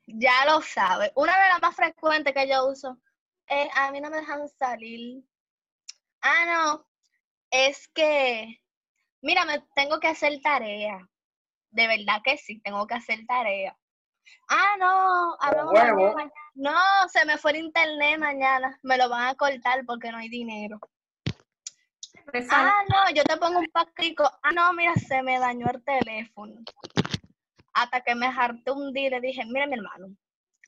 ya 0.06 0.46
lo 0.46 0.62
sabes, 0.62 1.12
una 1.16 1.34
de 1.42 1.50
las 1.50 1.62
más 1.62 1.76
frecuentes 1.76 2.34
que 2.34 2.48
yo 2.48 2.68
uso 2.68 2.98
es, 3.48 3.70
a 3.76 3.92
mí 3.92 4.00
no 4.00 4.10
me 4.10 4.18
dejan 4.18 4.48
salir. 4.48 5.24
Ah, 6.22 6.46
no, 6.46 6.88
es 7.52 7.88
que, 7.90 8.62
mira, 9.22 9.46
me 9.46 9.64
tengo 9.76 10.00
que 10.00 10.08
hacer 10.08 10.42
tarea. 10.42 11.08
De 11.72 11.88
verdad 11.88 12.22
que 12.24 12.38
sí, 12.38 12.62
tengo 12.62 12.86
que 12.88 12.94
hacer 12.96 13.26
tarea. 13.26 13.78
Ah, 14.50 14.76
no, 14.80 15.38
hablamos 15.40 15.74
huevo. 15.74 16.14
mañana. 16.14 16.34
No, 16.56 17.10
se 17.10 17.26
me 17.26 17.38
fue 17.38 17.52
el 17.52 17.58
internet 17.58 18.20
mañana. 18.20 18.80
Me 18.84 18.98
lo 18.98 19.10
van 19.10 19.28
a 19.28 19.36
cortar 19.36 19.86
porque 19.86 20.12
no 20.12 20.18
hay 20.18 20.30
dinero. 20.30 20.80
Ah, 22.50 22.84
no, 22.90 23.14
yo 23.14 23.24
te 23.24 23.38
pongo 23.38 23.60
un 23.60 23.68
paquico. 23.68 24.24
Ah, 24.42 24.52
no, 24.52 24.74
mira, 24.74 24.94
se 24.96 25.22
me 25.22 25.40
dañó 25.40 25.68
el 25.70 25.84
teléfono. 25.84 26.62
Hasta 27.74 28.02
que 28.02 28.16
me 28.16 28.28
harté 28.28 28.72
un 28.72 28.94
día 28.94 29.08
y 29.08 29.10
le 29.12 29.22
dije, 29.22 29.46
mira, 29.46 29.66
mi 29.68 29.74
hermano, 29.74 30.16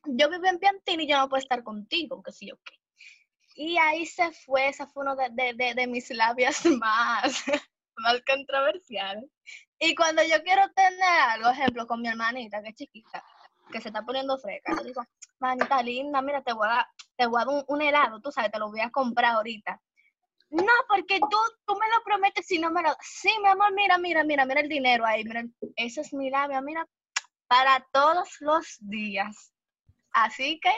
yo 0.05 0.29
vivo 0.29 0.45
en 0.45 0.59
Piantini 0.59 1.03
y 1.03 1.07
yo 1.07 1.17
no 1.17 1.29
puedo 1.29 1.41
estar 1.41 1.63
contigo, 1.63 2.21
que 2.23 2.31
sí, 2.31 2.51
ok. 2.51 2.71
Y 3.55 3.77
ahí 3.77 4.05
se 4.05 4.31
fue, 4.31 4.67
esa 4.67 4.87
fue 4.87 5.03
uno 5.03 5.15
de, 5.15 5.29
de, 5.31 5.53
de, 5.53 5.73
de 5.75 5.87
mis 5.87 6.09
labias 6.09 6.65
más, 6.79 7.43
más 7.97 8.21
controversiales. 8.27 9.29
Y 9.79 9.95
cuando 9.95 10.23
yo 10.23 10.41
quiero 10.43 10.69
tener 10.73 11.01
algo, 11.29 11.49
ejemplo, 11.49 11.87
con 11.87 12.01
mi 12.01 12.07
hermanita, 12.07 12.61
que 12.61 12.69
es 12.69 12.75
chiquita, 12.75 13.23
que 13.71 13.81
se 13.81 13.89
está 13.89 14.03
poniendo 14.03 14.37
fresca, 14.37 14.73
le 14.73 14.83
digo, 14.83 15.03
manita 15.39 15.81
linda, 15.81 16.21
mira, 16.21 16.41
te 16.41 16.53
voy 16.53 16.67
a 16.67 16.71
dar, 16.71 16.87
te 17.15 17.27
voy 17.27 17.41
a 17.41 17.45
dar 17.45 17.53
un, 17.53 17.63
un 17.67 17.81
helado, 17.81 18.21
tú 18.21 18.31
sabes, 18.31 18.51
te 18.51 18.59
lo 18.59 18.69
voy 18.69 18.81
a 18.81 18.89
comprar 18.89 19.35
ahorita. 19.35 19.81
No, 20.51 20.73
porque 20.87 21.19
tú, 21.19 21.37
tú 21.65 21.73
me 21.73 21.87
lo 21.89 22.03
prometes 22.03 22.45
si 22.45 22.59
no 22.59 22.71
me 22.71 22.81
lo... 22.81 22.95
Sí, 23.01 23.29
mi 23.41 23.49
amor, 23.49 23.73
mira, 23.73 23.97
mira, 23.97 24.23
mira, 24.23 24.45
mira 24.45 24.61
el 24.61 24.69
dinero 24.69 25.05
ahí, 25.05 25.23
mira, 25.23 25.43
ese 25.75 26.01
es 26.01 26.13
mi 26.13 26.29
labia, 26.29 26.61
mira, 26.61 26.87
para 27.47 27.85
todos 27.91 28.37
los 28.39 28.77
días. 28.79 29.53
Así 30.11 30.59
que, 30.61 30.73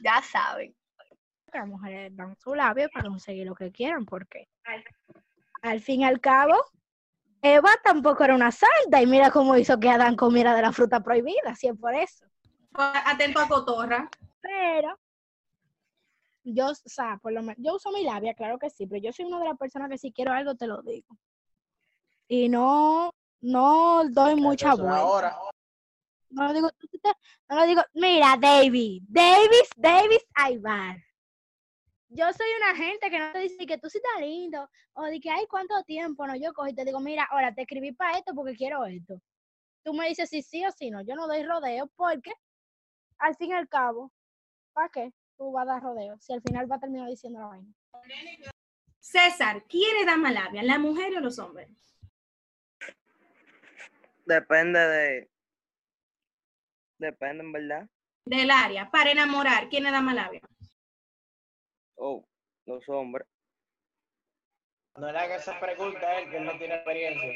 ya 0.00 0.20
saben. 0.22 0.74
Las 1.52 1.66
mujeres 1.66 2.14
dan 2.14 2.36
su 2.36 2.54
labio 2.54 2.90
para 2.90 3.08
conseguir 3.08 3.46
lo 3.46 3.54
que 3.54 3.72
quieran, 3.72 4.04
porque 4.04 4.48
al 5.62 5.80
fin 5.80 6.02
y 6.02 6.04
al 6.04 6.20
cabo, 6.20 6.62
Eva 7.42 7.70
tampoco 7.84 8.24
era 8.24 8.34
una 8.34 8.50
santa 8.50 9.00
y 9.00 9.06
mira 9.06 9.30
cómo 9.30 9.56
hizo 9.56 9.78
que 9.78 9.88
Adán 9.88 10.16
comiera 10.16 10.54
de 10.54 10.62
la 10.62 10.72
fruta 10.72 11.00
prohibida, 11.00 11.54
si 11.56 11.68
es 11.68 11.76
por 11.78 11.94
eso. 11.94 12.26
Atento 12.74 13.40
a 13.40 13.48
Cotorra. 13.48 14.10
Pero 14.40 14.98
yo, 16.44 16.68
o 16.68 16.74
sea, 16.74 17.18
por 17.22 17.32
lo 17.32 17.42
menos, 17.42 17.56
yo 17.58 17.74
uso 17.74 17.90
mi 17.90 18.04
labia, 18.04 18.34
claro 18.34 18.58
que 18.58 18.70
sí, 18.70 18.86
pero 18.86 19.02
yo 19.02 19.12
soy 19.12 19.26
una 19.26 19.38
de 19.38 19.46
las 19.46 19.58
personas 19.58 19.90
que 19.90 19.98
si 19.98 20.12
quiero 20.12 20.32
algo 20.32 20.54
te 20.54 20.66
lo 20.66 20.82
digo. 20.82 21.16
Y 22.26 22.48
no, 22.48 23.12
no 23.40 24.02
doy 24.08 24.34
mucha 24.34 24.74
vuelta. 24.74 24.98
ahora, 24.98 25.36
No 26.30 26.44
lo 26.46 26.52
digo, 26.52 26.68
no 27.48 27.56
lo 27.56 27.66
digo, 27.66 27.82
mira, 27.94 28.36
David, 28.38 29.02
Davis, 29.08 29.70
Davis 29.76 30.24
Aybar. 30.34 31.07
Yo 32.10 32.24
soy 32.32 32.46
una 32.56 32.74
gente 32.74 33.10
que 33.10 33.18
no 33.18 33.32
te 33.32 33.40
dice 33.40 33.66
que 33.66 33.76
tú 33.76 33.90
sí 33.90 33.98
estás 33.98 34.22
lindo, 34.22 34.68
o 34.94 35.04
de 35.04 35.20
que 35.20 35.30
hay 35.30 35.46
cuánto 35.46 35.82
tiempo, 35.84 36.26
no, 36.26 36.34
yo 36.36 36.54
cojo 36.54 36.68
y 36.68 36.74
te 36.74 36.84
digo, 36.84 37.00
mira, 37.00 37.28
ahora 37.30 37.54
te 37.54 37.62
escribí 37.62 37.92
para 37.92 38.16
esto 38.16 38.34
porque 38.34 38.56
quiero 38.56 38.86
esto. 38.86 39.20
Tú 39.84 39.92
me 39.92 40.08
dices 40.08 40.30
si 40.30 40.42
sí 40.42 40.64
o 40.64 40.72
si 40.72 40.90
no, 40.90 41.02
yo 41.02 41.14
no 41.14 41.26
doy 41.26 41.42
rodeo 41.44 41.90
porque, 41.96 42.32
al 43.18 43.36
fin 43.36 43.50
y 43.50 43.54
al 43.54 43.68
cabo, 43.68 44.10
¿para 44.72 44.88
qué 44.88 45.12
tú 45.36 45.52
vas 45.52 45.68
a 45.68 45.72
dar 45.72 45.82
rodeo? 45.82 46.16
Si 46.18 46.32
al 46.32 46.40
final 46.40 46.70
va 46.70 46.76
a 46.76 46.80
terminar 46.80 47.08
diciendo 47.08 47.40
la 47.40 47.46
vaina. 47.46 47.72
César, 49.00 49.64
¿quién 49.68 49.94
le 49.98 50.04
da 50.06 50.16
más 50.16 50.32
labia, 50.32 50.62
la 50.62 50.78
mujer 50.78 51.14
o 51.16 51.20
los 51.20 51.38
hombres? 51.38 51.68
Depende 54.24 54.78
de. 54.78 55.30
Depende, 56.98 57.44
en 57.44 57.52
verdad. 57.52 57.88
Del 58.24 58.50
área, 58.50 58.90
para 58.90 59.10
enamorar, 59.10 59.68
¿quién 59.68 59.84
le 59.84 59.90
da 59.90 60.00
más 60.00 60.14
labia? 60.14 60.42
Oh, 62.00 62.24
los 62.66 62.88
hombres. 62.88 63.26
no 64.96 65.10
le 65.10 65.18
haga 65.18 65.36
esa 65.36 65.58
pregunta 65.58 66.06
a 66.06 66.20
él, 66.20 66.30
que 66.30 66.36
él 66.36 66.44
no 66.44 66.56
tiene 66.56 66.76
experiencia. 66.76 67.32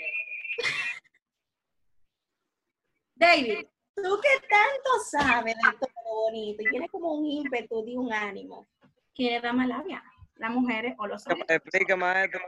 David, 3.16 3.66
tú 3.96 4.20
que 4.20 4.46
tanto 4.48 4.90
sabes 5.10 5.56
de 5.56 5.72
todo 5.78 5.90
lo 6.04 6.14
bonito 6.14 6.62
y 6.62 6.70
tienes 6.70 6.90
como 6.90 7.14
un 7.14 7.26
ímpetu 7.26 7.84
de 7.84 7.98
un 7.98 8.12
ánimo, 8.12 8.68
¿quién 9.14 9.34
le 9.34 9.40
da 9.40 9.52
más 9.52 9.66
labia? 9.66 10.02
¿Las 10.36 10.50
mujeres 10.50 10.94
o 10.98 11.06
los 11.06 11.26
hombres? 11.26 11.46
Esto, 11.48 11.96
maestro. 11.96 12.40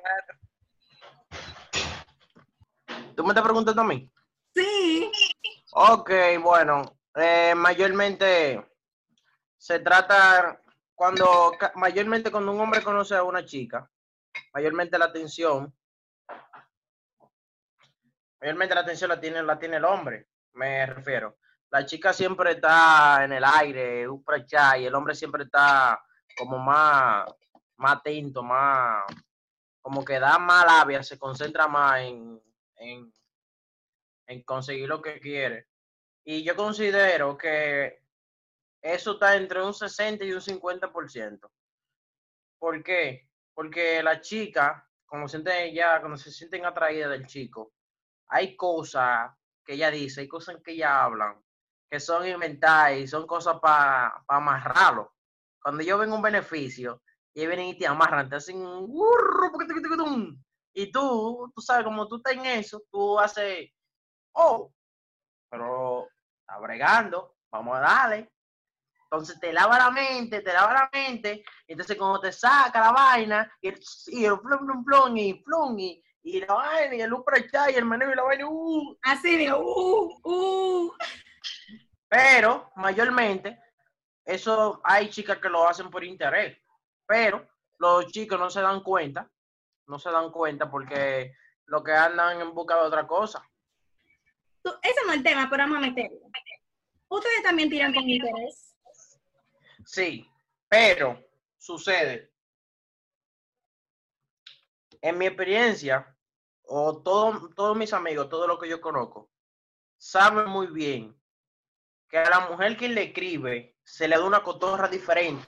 ¿Tú 3.16 3.22
me 3.22 3.28
estás 3.30 3.44
preguntando 3.44 3.82
a 3.82 3.84
mí? 3.84 4.10
Sí. 4.54 5.10
Ok, 5.72 6.10
bueno, 6.40 6.82
eh, 7.16 7.54
mayormente 7.56 8.64
se 9.56 9.80
trata 9.80 10.60
cuando, 10.94 11.52
mayormente 11.74 12.30
cuando 12.30 12.52
un 12.52 12.60
hombre 12.60 12.82
conoce 12.82 13.16
a 13.16 13.22
una 13.22 13.44
chica, 13.44 13.90
mayormente 14.52 14.98
la 14.98 15.06
atención, 15.06 15.74
mayormente 18.40 18.74
la 18.74 18.80
atención 18.82 19.08
la 19.08 19.20
tiene, 19.20 19.42
la 19.42 19.58
tiene 19.58 19.76
el 19.76 19.84
hombre, 19.84 20.28
me 20.52 20.86
refiero. 20.86 21.38
La 21.70 21.84
chica 21.84 22.12
siempre 22.12 22.52
está 22.52 23.24
en 23.24 23.32
el 23.32 23.44
aire, 23.44 24.08
un 24.08 24.24
y 24.78 24.84
el 24.84 24.94
hombre 24.94 25.14
siempre 25.14 25.42
está 25.42 26.00
como 26.36 26.58
más, 26.58 27.26
más 27.76 27.96
atento, 27.96 28.42
más, 28.42 29.04
como 29.80 30.04
que 30.04 30.20
da 30.20 30.38
más 30.38 30.64
labia, 30.64 31.02
se 31.02 31.18
concentra 31.18 31.66
más 31.66 32.00
en, 32.00 32.40
en, 32.76 33.12
en 34.26 34.42
conseguir 34.44 34.88
lo 34.88 35.02
que 35.02 35.18
quiere. 35.18 35.66
Y 36.22 36.44
yo 36.44 36.54
considero 36.54 37.36
que 37.36 38.03
eso 38.84 39.12
está 39.12 39.34
entre 39.36 39.64
un 39.64 39.72
60 39.72 40.24
y 40.24 40.32
un 40.32 40.40
50%. 40.40 41.50
¿Por 42.58 42.82
qué? 42.82 43.28
Porque 43.54 44.02
la 44.02 44.20
chica, 44.20 44.86
ya, 45.72 46.00
cuando 46.00 46.18
se 46.18 46.30
sienten 46.30 46.66
atraídas 46.66 47.10
del 47.10 47.26
chico, 47.26 47.72
hay 48.28 48.54
cosas 48.56 49.30
que 49.64 49.74
ella 49.74 49.90
dice, 49.90 50.20
hay 50.20 50.28
cosas 50.28 50.56
que 50.62 50.72
ella 50.72 51.02
hablan, 51.02 51.42
que 51.90 51.98
son 51.98 52.26
inventadas 52.26 52.98
y 52.98 53.06
son 53.06 53.26
cosas 53.26 53.58
para 53.60 54.22
amarrarlo. 54.28 55.14
Cuando 55.62 55.82
ellos 55.82 56.00
ven 56.00 56.12
un 56.12 56.20
beneficio, 56.20 57.02
y 57.34 57.46
vienen 57.46 57.68
y 57.68 57.78
te 57.78 57.86
amarran, 57.86 58.28
te 58.28 58.36
hacen 58.36 58.64
un 58.64 60.44
y 60.76 60.90
tú, 60.90 61.50
tú 61.54 61.62
sabes, 61.62 61.84
como 61.84 62.06
tú 62.08 62.16
estás 62.16 62.34
en 62.34 62.46
eso, 62.46 62.82
tú 62.90 63.18
haces, 63.18 63.70
oh, 64.32 64.72
pero 65.48 66.08
está 66.40 66.58
bregando, 66.58 67.36
vamos 67.50 67.76
a 67.76 67.80
darle. 67.80 68.33
Entonces 69.04 69.38
te 69.38 69.52
lava 69.52 69.78
la 69.78 69.90
mente, 69.90 70.40
te 70.40 70.52
lava 70.52 70.72
la 70.72 70.90
mente, 70.92 71.44
entonces 71.68 71.96
cuando 71.96 72.20
te 72.20 72.32
saca 72.32 72.80
la 72.80 72.90
vaina, 72.90 73.52
y 73.60 73.68
el, 73.68 73.80
y 74.08 74.24
el 74.24 74.40
plum, 74.40 74.66
plum, 74.66 74.84
plum, 74.84 75.16
y 75.16 75.34
plum, 75.34 75.78
y, 75.78 76.02
y 76.22 76.40
la 76.40 76.54
vaina, 76.54 76.94
y 76.96 77.00
el 77.00 77.12
upra 77.12 77.38
y 77.38 77.74
el 77.74 77.84
menú 77.84 78.10
y 78.10 78.16
la 78.16 78.22
vaina, 78.22 78.46
uh. 78.48 78.98
Así 79.02 79.36
digo, 79.36 79.58
uh, 79.58 80.20
uh. 80.24 80.92
Pero, 82.08 82.72
mayormente, 82.76 83.60
eso 84.24 84.80
hay 84.82 85.10
chicas 85.10 85.38
que 85.38 85.48
lo 85.48 85.68
hacen 85.68 85.90
por 85.90 86.02
interés, 86.02 86.58
pero 87.06 87.46
los 87.78 88.06
chicos 88.10 88.38
no 88.38 88.50
se 88.50 88.62
dan 88.62 88.82
cuenta, 88.82 89.30
no 89.86 89.98
se 89.98 90.10
dan 90.10 90.30
cuenta 90.32 90.70
porque 90.70 91.34
lo 91.66 91.84
que 91.84 91.92
andan 91.92 92.40
en 92.40 92.54
busca 92.54 92.74
de 92.76 92.82
otra 92.82 93.06
cosa. 93.06 93.48
Ese 94.82 95.00
no 95.04 95.12
es 95.12 95.18
el 95.18 95.22
tema, 95.22 95.48
pero 95.50 95.64
vamos 95.64 95.78
a 95.78 95.80
meterlo. 95.82 96.18
Ustedes 97.08 97.42
también 97.42 97.68
tiran 97.68 97.92
con 97.92 98.08
interés. 98.08 98.73
Sí, 99.86 100.28
pero 100.68 101.22
sucede. 101.58 102.32
En 105.00 105.18
mi 105.18 105.26
experiencia, 105.26 106.16
o 106.62 107.02
todo- 107.02 107.50
todos 107.54 107.76
mis 107.76 107.92
amigos, 107.92 108.28
todo 108.28 108.46
lo 108.46 108.58
que 108.58 108.68
yo 108.68 108.80
conozco, 108.80 109.30
saben 109.98 110.48
muy 110.48 110.68
bien 110.68 111.18
que 112.08 112.18
a 112.18 112.30
la 112.30 112.40
mujer 112.48 112.76
que 112.76 112.88
le 112.88 113.04
escribe 113.04 113.76
se 113.82 114.08
le 114.08 114.16
da 114.16 114.24
una 114.24 114.42
cotorra 114.42 114.88
diferente 114.88 115.46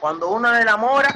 cuando 0.00 0.28
uno 0.30 0.52
le 0.52 0.60
enamora 0.60 1.14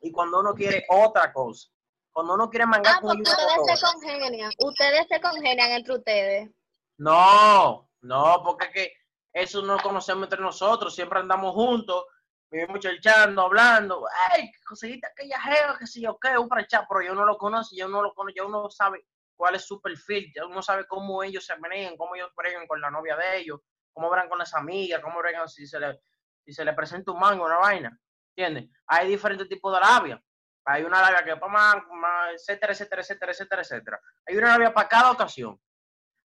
y 0.00 0.12
cuando 0.12 0.40
uno 0.40 0.54
quiere 0.54 0.84
otra 0.88 1.32
cosa. 1.32 1.68
Cuando 2.12 2.34
uno 2.34 2.48
quiere 2.48 2.64
mangar 2.66 2.94
Ah, 2.96 2.98
porque 3.02 3.22
ustedes 3.22 3.78
se 3.80 3.84
congenian. 3.86 4.50
Ustedes 4.58 5.06
se 5.08 5.20
congenian 5.20 5.70
entre 5.72 5.94
ustedes. 5.94 6.50
No, 6.96 7.90
no, 8.00 8.42
porque 8.42 8.64
es 8.66 8.72
que 8.72 8.92
eso 9.36 9.60
no 9.60 9.74
lo 9.74 9.82
conocemos 9.82 10.24
entre 10.24 10.40
nosotros, 10.40 10.94
siempre 10.94 11.18
andamos 11.18 11.52
juntos, 11.52 12.06
vivimos 12.50 12.80
chelchando, 12.80 13.42
hablando, 13.42 14.06
ay, 14.30 14.50
conseguiste 14.66 15.06
aquella 15.06 15.38
jeva, 15.38 15.78
que 15.78 15.86
sé 15.86 16.00
yo 16.00 16.18
qué, 16.18 16.38
un 16.38 16.48
prachá, 16.48 16.86
pero 16.88 17.02
yo 17.02 17.14
no 17.14 17.26
lo 17.26 17.36
conoce, 17.36 17.76
ya 17.76 17.84
uno 17.84 18.02
lo 18.02 18.14
conoce, 18.14 18.36
ya 18.36 18.46
uno 18.46 18.70
sabe 18.70 19.04
cuál 19.36 19.56
es 19.56 19.66
su 19.66 19.78
perfil, 19.82 20.32
ya 20.34 20.46
uno 20.46 20.62
sabe 20.62 20.86
cómo 20.86 21.22
ellos 21.22 21.44
se 21.44 21.54
manejan, 21.58 21.98
cómo 21.98 22.14
ellos 22.14 22.30
bregan 22.34 22.66
con 22.66 22.80
la 22.80 22.90
novia 22.90 23.14
de 23.14 23.40
ellos, 23.40 23.60
cómo 23.92 24.08
bregan 24.08 24.30
con 24.30 24.38
las 24.38 24.54
amigas, 24.54 25.02
cómo 25.02 25.18
bregan 25.18 25.46
si 25.50 25.66
se 25.66 25.78
le, 25.78 26.00
si 26.42 26.54
se 26.54 26.64
le 26.64 26.72
presenta 26.72 27.12
un 27.12 27.20
mango, 27.20 27.44
una 27.44 27.58
vaina, 27.58 28.00
¿entiendes? 28.34 28.70
Hay 28.86 29.06
diferentes 29.06 29.46
tipos 29.48 29.74
de 29.74 29.80
labia. 29.80 30.22
Hay 30.64 30.82
una 30.82 31.02
labia 31.02 31.22
que 31.22 31.36
para 31.36 31.52
más, 31.52 32.32
etcétera, 32.32 32.72
etcétera, 32.72 33.02
etcétera, 33.02 33.32
etcétera, 33.32 33.62
etcétera. 33.62 34.00
Hay 34.26 34.36
una 34.36 34.48
labia 34.48 34.72
para 34.72 34.88
cada 34.88 35.12
ocasión. 35.12 35.60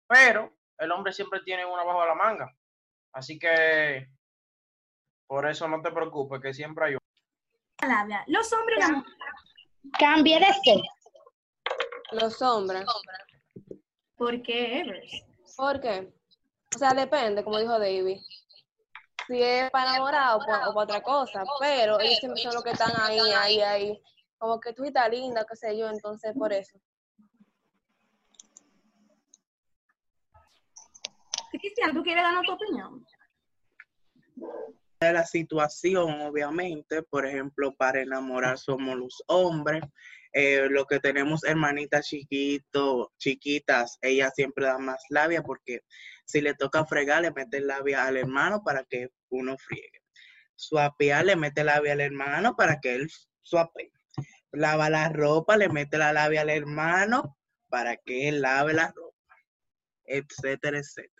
Pero 0.07 0.59
el 0.77 0.93
hombre 0.93 1.12
siempre 1.12 1.41
tiene 1.41 1.65
una 1.65 1.83
bajo 1.83 2.07
la 2.07 2.15
manga. 2.15 2.55
Así 3.12 3.38
que 3.38 4.09
por 5.27 5.49
eso 5.49 5.69
no 5.69 5.83
te 5.83 5.93
preocupes, 5.93 6.41
que 6.41 6.55
siempre 6.55 6.87
hay. 6.87 6.97
Labia. 7.87 8.25
Los 8.27 8.53
hombres. 8.53 8.85
Cambie 9.99 10.38
de 10.38 10.47
sexo. 10.47 10.83
Los 12.12 12.43
hombres. 12.43 12.85
¿Por 14.17 14.43
qué, 14.43 14.81
Evers? 14.81 15.25
¿Por 15.57 15.81
qué? 15.81 16.12
O 16.75 16.79
sea, 16.79 16.93
depende, 16.93 17.45
como 17.45 17.59
dijo 17.59 17.79
David. 17.79 18.19
Si 19.27 19.43
es 19.43 19.71
para 19.71 19.91
enamorado 19.91 20.38
o 20.38 20.47
para 20.47 20.71
otra 20.71 21.03
cosa, 21.03 21.43
pero 21.61 22.00
ellos 22.00 22.19
siempre 22.19 22.43
son 22.43 22.55
los 22.55 22.65
que 22.65 22.71
están 22.71 22.93
ahí, 22.99 23.19
ahí, 23.19 23.61
ahí. 23.61 24.03
Como 24.38 24.59
que 24.59 24.73
tú 24.73 24.85
estás 24.85 25.11
linda, 25.11 25.45
qué 25.49 25.57
sé 25.57 25.77
yo, 25.77 25.88
entonces 25.88 26.33
por 26.37 26.53
eso. 26.53 26.79
Cristian, 31.59 31.95
¿tú 31.95 32.03
quieres 32.03 32.23
darnos 32.23 32.47
tu 32.47 32.53
opinión? 32.53 33.05
de 35.00 35.12
la 35.12 35.25
situación, 35.25 36.21
obviamente. 36.23 37.03
Por 37.03 37.27
ejemplo, 37.27 37.75
para 37.75 38.00
enamorar 38.00 38.59
somos 38.59 38.97
los 38.97 39.23
hombres. 39.27 39.83
Eh, 40.33 40.69
lo 40.71 40.85
que 40.85 41.00
tenemos 41.00 41.43
hermanitas 41.45 42.07
chiquito, 42.07 43.12
chiquitas, 43.17 43.99
ellas 44.03 44.33
siempre 44.37 44.67
dan 44.67 44.85
más 44.85 45.03
labia 45.09 45.43
porque 45.43 45.81
si 46.27 46.43
le 46.43 46.55
toca 46.55 46.85
fregar, 46.85 47.23
le 47.23 47.33
mete 47.33 47.61
labia 47.61 48.05
al 48.07 48.19
hermano 48.19 48.62
para 48.62 48.85
que 48.85 49.09
uno 49.31 49.57
friegue. 49.57 50.03
Suapear, 50.55 51.25
le 51.25 51.37
mete 51.37 51.65
labia 51.65 51.93
al 51.93 52.00
hermano 52.00 52.55
para 52.57 52.79
que 52.79 52.95
él 52.97 53.09
suape. 53.43 53.91
Lava 54.53 54.91
la 54.91 55.09
ropa, 55.09 55.57
le 55.57 55.69
mete 55.71 55.97
la 55.97 56.12
labia 56.12 56.43
al 56.43 56.50
hermano 56.50 57.38
para 57.71 57.97
que 57.97 58.29
él 58.29 58.43
lave 58.43 58.75
la 58.75 58.93
ropa, 58.95 59.35
etcétera, 60.05 60.79
etcétera. 60.79 61.18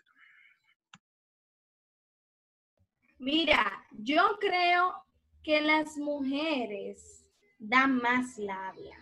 Mira, 3.19 3.85
yo 3.91 4.37
creo 4.39 4.93
que 5.43 5.61
las 5.61 5.97
mujeres 5.97 7.25
dan 7.57 7.97
más 7.97 8.37
labia. 8.37 8.97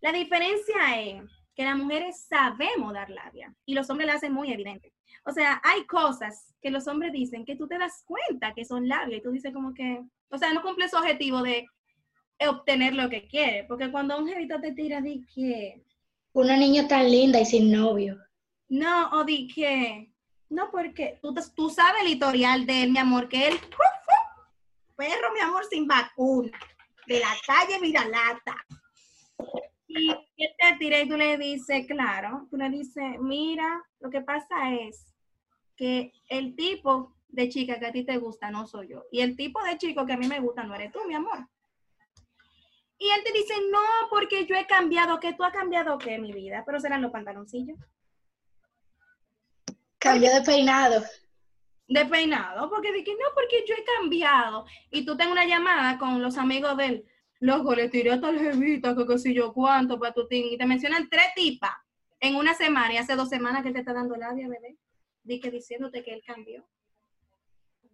La 0.00 0.12
diferencia 0.12 1.00
es 1.00 1.22
que 1.54 1.64
las 1.64 1.76
mujeres 1.76 2.26
sabemos 2.28 2.94
dar 2.94 3.10
labia 3.10 3.52
y 3.66 3.74
los 3.74 3.90
hombres 3.90 4.06
la 4.06 4.14
hacen 4.14 4.32
muy 4.32 4.52
evidente. 4.52 4.92
O 5.24 5.32
sea, 5.32 5.60
hay 5.64 5.84
cosas 5.86 6.54
que 6.62 6.70
los 6.70 6.86
hombres 6.86 7.12
dicen 7.12 7.44
que 7.44 7.56
tú 7.56 7.66
te 7.66 7.76
das 7.76 8.04
cuenta 8.06 8.54
que 8.54 8.64
son 8.64 8.88
labia 8.88 9.16
y 9.16 9.22
tú 9.22 9.32
dices 9.32 9.52
como 9.52 9.74
que, 9.74 10.00
o 10.30 10.38
sea, 10.38 10.52
no 10.52 10.62
cumple 10.62 10.88
su 10.88 10.96
objetivo 10.96 11.42
de 11.42 11.66
obtener 12.46 12.94
lo 12.94 13.10
que 13.10 13.26
quiere, 13.26 13.64
porque 13.64 13.90
cuando 13.90 14.16
un 14.16 14.28
jevito 14.28 14.60
te 14.60 14.72
tira, 14.72 15.00
di 15.00 15.26
que, 15.34 15.82
Una 16.32 16.56
niña 16.56 16.86
tan 16.86 17.10
linda 17.10 17.40
y 17.40 17.44
sin 17.44 17.72
novio. 17.72 18.16
no, 18.68 19.10
o 19.10 19.24
di 19.24 19.48
que, 19.48 20.12
no, 20.50 20.70
porque 20.70 21.18
tú, 21.22 21.34
tú 21.54 21.70
sabes 21.70 22.02
el 22.02 22.08
historial 22.08 22.66
de 22.66 22.84
él, 22.84 22.92
mi 22.92 22.98
amor, 22.98 23.28
que 23.28 23.48
él, 23.48 23.58
perro, 24.96 25.32
mi 25.32 25.40
amor, 25.40 25.64
sin 25.66 25.86
vacuna, 25.86 26.58
de 27.06 27.20
la 27.20 27.34
calle 27.46 27.78
Viralata. 27.80 28.56
Y 29.86 30.10
él 30.10 30.50
te 30.58 30.76
tira 30.78 31.00
y 31.00 31.08
tú 31.08 31.16
le 31.16 31.38
dices, 31.38 31.86
claro, 31.86 32.46
tú 32.50 32.56
le 32.56 32.68
dices, 32.70 33.18
mira, 33.20 33.82
lo 34.00 34.10
que 34.10 34.20
pasa 34.20 34.74
es 34.74 35.06
que 35.76 36.12
el 36.28 36.56
tipo 36.56 37.14
de 37.28 37.48
chica 37.48 37.78
que 37.78 37.86
a 37.86 37.92
ti 37.92 38.04
te 38.04 38.18
gusta 38.18 38.50
no 38.50 38.66
soy 38.66 38.88
yo. 38.88 39.04
Y 39.12 39.20
el 39.20 39.36
tipo 39.36 39.62
de 39.62 39.78
chico 39.78 40.04
que 40.04 40.14
a 40.14 40.16
mí 40.16 40.26
me 40.26 40.40
gusta 40.40 40.64
no 40.64 40.74
eres 40.74 40.92
tú, 40.92 41.00
mi 41.06 41.14
amor. 41.14 41.46
Y 42.98 43.08
él 43.10 43.22
te 43.24 43.32
dice, 43.32 43.54
no, 43.70 44.08
porque 44.10 44.44
yo 44.44 44.56
he 44.56 44.66
cambiado. 44.66 45.20
¿Qué 45.20 45.32
tú 45.32 45.44
has 45.44 45.52
cambiado 45.52 45.98
qué, 45.98 46.18
mi 46.18 46.32
vida? 46.32 46.64
Pero 46.66 46.80
serán 46.80 47.00
los 47.00 47.12
pantaloncillos. 47.12 47.78
De 50.14 50.42
peinado. 50.44 51.04
De 51.88 52.04
peinado, 52.06 52.68
porque 52.68 52.92
dije, 52.92 53.12
no, 53.12 53.34
porque 53.34 53.64
yo 53.66 53.74
he 53.74 53.84
cambiado. 53.98 54.66
Y 54.90 55.04
tú 55.04 55.16
tengas 55.16 55.32
una 55.32 55.46
llamada 55.46 55.98
con 55.98 56.22
los 56.22 56.36
amigos 56.36 56.76
del, 56.76 57.04
loco, 57.40 57.74
le 57.74 57.88
tiré 57.88 58.12
a 58.12 58.20
tal 58.20 58.38
jevita, 58.38 58.96
que 58.96 59.06
qué 59.06 59.18
sé 59.18 59.34
yo 59.34 59.52
cuánto, 59.52 59.98
para 59.98 60.12
tu 60.12 60.26
team. 60.26 60.48
Y 60.50 60.58
te 60.58 60.66
mencionan 60.66 61.08
tres 61.08 61.26
tipas 61.34 61.72
en 62.20 62.36
una 62.36 62.54
semana, 62.54 62.94
y 62.94 62.96
hace 62.96 63.14
dos 63.14 63.28
semanas 63.28 63.62
que 63.62 63.72
te 63.72 63.80
está 63.80 63.92
dando 63.92 64.16
labia, 64.16 64.48
bebé. 64.48 64.76
Dije 65.22 65.50
diciéndote 65.50 66.02
que 66.02 66.14
él 66.14 66.22
cambió. 66.26 66.66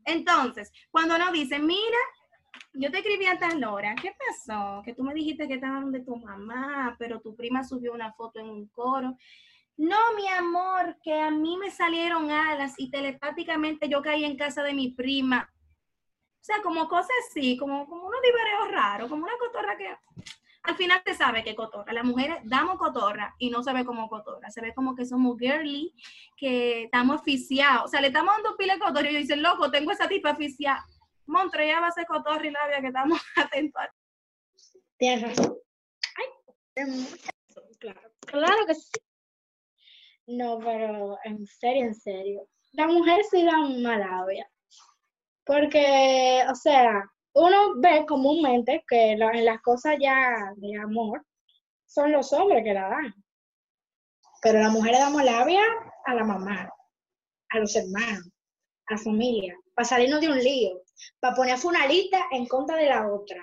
Entonces, 0.04 0.72
cuando 0.90 1.18
nos 1.18 1.32
dicen, 1.32 1.66
mira, 1.66 1.98
yo 2.72 2.90
te 2.90 2.98
escribí 2.98 3.26
a 3.26 3.38
tal 3.38 3.62
hora, 3.64 3.94
¿qué 4.00 4.12
pasó? 4.26 4.82
Que 4.84 4.94
tú 4.94 5.02
me 5.02 5.14
dijiste 5.14 5.48
que 5.48 5.54
estaban 5.54 5.92
de 5.92 6.00
tu 6.00 6.16
mamá, 6.16 6.96
pero 6.98 7.20
tu 7.20 7.34
prima 7.34 7.64
subió 7.64 7.92
una 7.92 8.12
foto 8.12 8.40
en 8.40 8.48
un 8.48 8.66
coro. 8.68 9.16
No, 9.76 9.96
mi 10.16 10.28
amor, 10.28 10.96
que 11.02 11.20
a 11.20 11.30
mí 11.30 11.56
me 11.56 11.70
salieron 11.70 12.30
alas 12.30 12.74
y 12.78 12.90
telepáticamente 12.90 13.88
yo 13.88 14.02
caí 14.02 14.24
en 14.24 14.36
casa 14.36 14.62
de 14.62 14.72
mi 14.72 14.90
prima. 14.90 15.50
O 16.40 16.44
sea, 16.44 16.62
como 16.62 16.88
cosas 16.88 17.10
así, 17.30 17.56
como, 17.56 17.86
como 17.88 18.06
unos 18.06 18.20
divereos 18.22 18.70
raros, 18.70 19.08
como 19.08 19.24
una 19.24 19.36
cotorra 19.38 19.76
que 19.76 19.96
al 20.64 20.76
final 20.76 21.02
se 21.04 21.14
sabe 21.14 21.42
que 21.42 21.54
cotorra. 21.54 21.92
Las 21.92 22.04
mujeres 22.04 22.38
damos 22.44 22.78
cotorra 22.78 23.34
y 23.38 23.50
no 23.50 23.62
se 23.62 23.72
ve 23.72 23.84
como 23.84 24.08
cotorra, 24.08 24.50
se 24.50 24.60
ve 24.60 24.74
como 24.74 24.94
que 24.94 25.04
somos 25.04 25.38
girly, 25.38 25.94
que 26.36 26.84
estamos 26.84 27.20
oficiados. 27.20 27.84
O 27.84 27.88
sea, 27.88 28.00
le 28.00 28.08
estamos 28.08 28.34
dando 28.34 28.56
pile 28.56 28.74
de 28.74 28.78
cotorra 28.78 29.10
y 29.10 29.16
dicen, 29.16 29.42
loco, 29.42 29.70
tengo 29.70 29.90
esa 29.90 30.08
tipa 30.08 30.30
oficial. 30.30 30.78
Montre, 31.26 31.66
ya 31.66 31.80
va 31.80 31.88
a 31.88 31.92
ser 31.92 32.06
cotorra 32.06 32.46
y 32.46 32.50
labia 32.50 32.80
que 32.80 32.88
estamos 32.88 33.20
atentos 33.36 33.82
a 33.82 33.90
Tienes 34.96 35.22
razón. 35.22 35.56
Ay, 36.16 37.06
claro. 37.78 38.00
Claro 38.26 38.66
que 38.66 38.74
sí. 38.74 39.00
No, 40.26 40.58
pero 40.58 41.18
en 41.24 41.46
serio, 41.46 41.84
en 41.84 41.94
serio. 41.94 42.48
La 42.72 42.86
mujer 42.86 43.24
sí 43.30 43.44
da 43.44 43.60
una 43.60 43.98
labia. 43.98 44.50
Porque, 45.44 46.42
o 46.50 46.54
sea, 46.54 47.04
uno 47.34 47.74
ve 47.76 48.04
comúnmente 48.06 48.84
que 48.88 49.16
la- 49.16 49.30
en 49.32 49.44
las 49.44 49.60
cosas 49.60 49.96
ya 50.00 50.52
de 50.56 50.76
amor 50.78 51.24
son 51.86 52.12
los 52.12 52.32
hombres 52.32 52.64
que 52.64 52.72
la 52.72 52.88
dan. 52.88 53.14
Pero 54.42 54.60
las 54.60 54.72
mujeres 54.72 55.00
damos 55.00 55.22
labia 55.24 55.62
a 56.06 56.14
la 56.14 56.24
mamá, 56.24 56.70
a 57.50 57.58
los 57.58 57.74
hermanos, 57.76 58.28
a 58.86 58.94
la 58.94 58.98
familia, 58.98 59.54
para 59.74 59.88
salirnos 59.88 60.20
de 60.20 60.28
un 60.28 60.38
lío, 60.38 60.82
para 61.20 61.34
poner 61.34 61.58
funalita 61.58 62.26
en 62.30 62.46
contra 62.46 62.76
de 62.76 62.86
la 62.86 63.06
otra, 63.12 63.42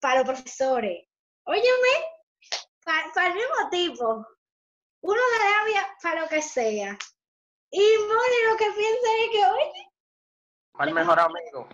para 0.00 0.20
los 0.20 0.24
profesores. 0.24 1.06
Óyeme, 1.44 1.94
para, 2.84 3.28
el 3.28 3.34
mismo 3.34 3.70
tipo. 3.70 4.26
Uno 5.02 5.20
da 5.20 5.44
labia 5.50 5.96
para 6.02 6.22
lo 6.22 6.28
que 6.28 6.40
sea. 6.40 6.96
Y 7.70 7.80
Moni 7.80 8.50
lo 8.50 8.56
que 8.56 8.70
piensa 8.76 9.08
es 9.20 9.30
que, 9.30 9.44
oye, 9.44 9.90
Al 10.74 10.94
mejor 10.94 11.18
amigo. 11.18 11.68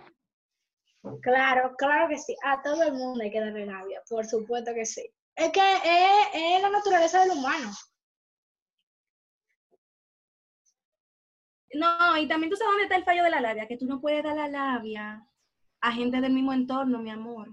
Claro, 1.21 1.75
claro 1.77 2.09
que 2.09 2.17
sí. 2.17 2.35
A 2.43 2.61
todo 2.61 2.83
el 2.83 2.93
mundo 2.93 3.23
hay 3.23 3.31
que 3.31 3.39
darle 3.39 3.65
labia, 3.65 4.01
por 4.09 4.25
supuesto 4.25 4.73
que 4.73 4.85
sí. 4.85 5.09
Es 5.35 5.51
que 5.51 5.59
es, 5.59 6.29
es 6.33 6.61
la 6.61 6.69
naturaleza 6.69 7.21
del 7.21 7.37
humano. 7.37 7.71
No, 11.73 12.17
y 12.17 12.27
también 12.27 12.49
tú 12.49 12.55
sabes 12.55 12.71
dónde 12.71 12.83
está 12.83 12.95
el 12.95 13.03
fallo 13.03 13.23
de 13.23 13.29
la 13.29 13.41
labia, 13.41 13.67
que 13.67 13.77
tú 13.77 13.85
no 13.85 14.01
puedes 14.01 14.23
dar 14.23 14.35
la 14.35 14.47
labia 14.47 15.23
a 15.81 15.91
gente 15.91 16.19
del 16.19 16.33
mismo 16.33 16.51
entorno, 16.51 16.99
mi 16.99 17.11
amor. 17.11 17.47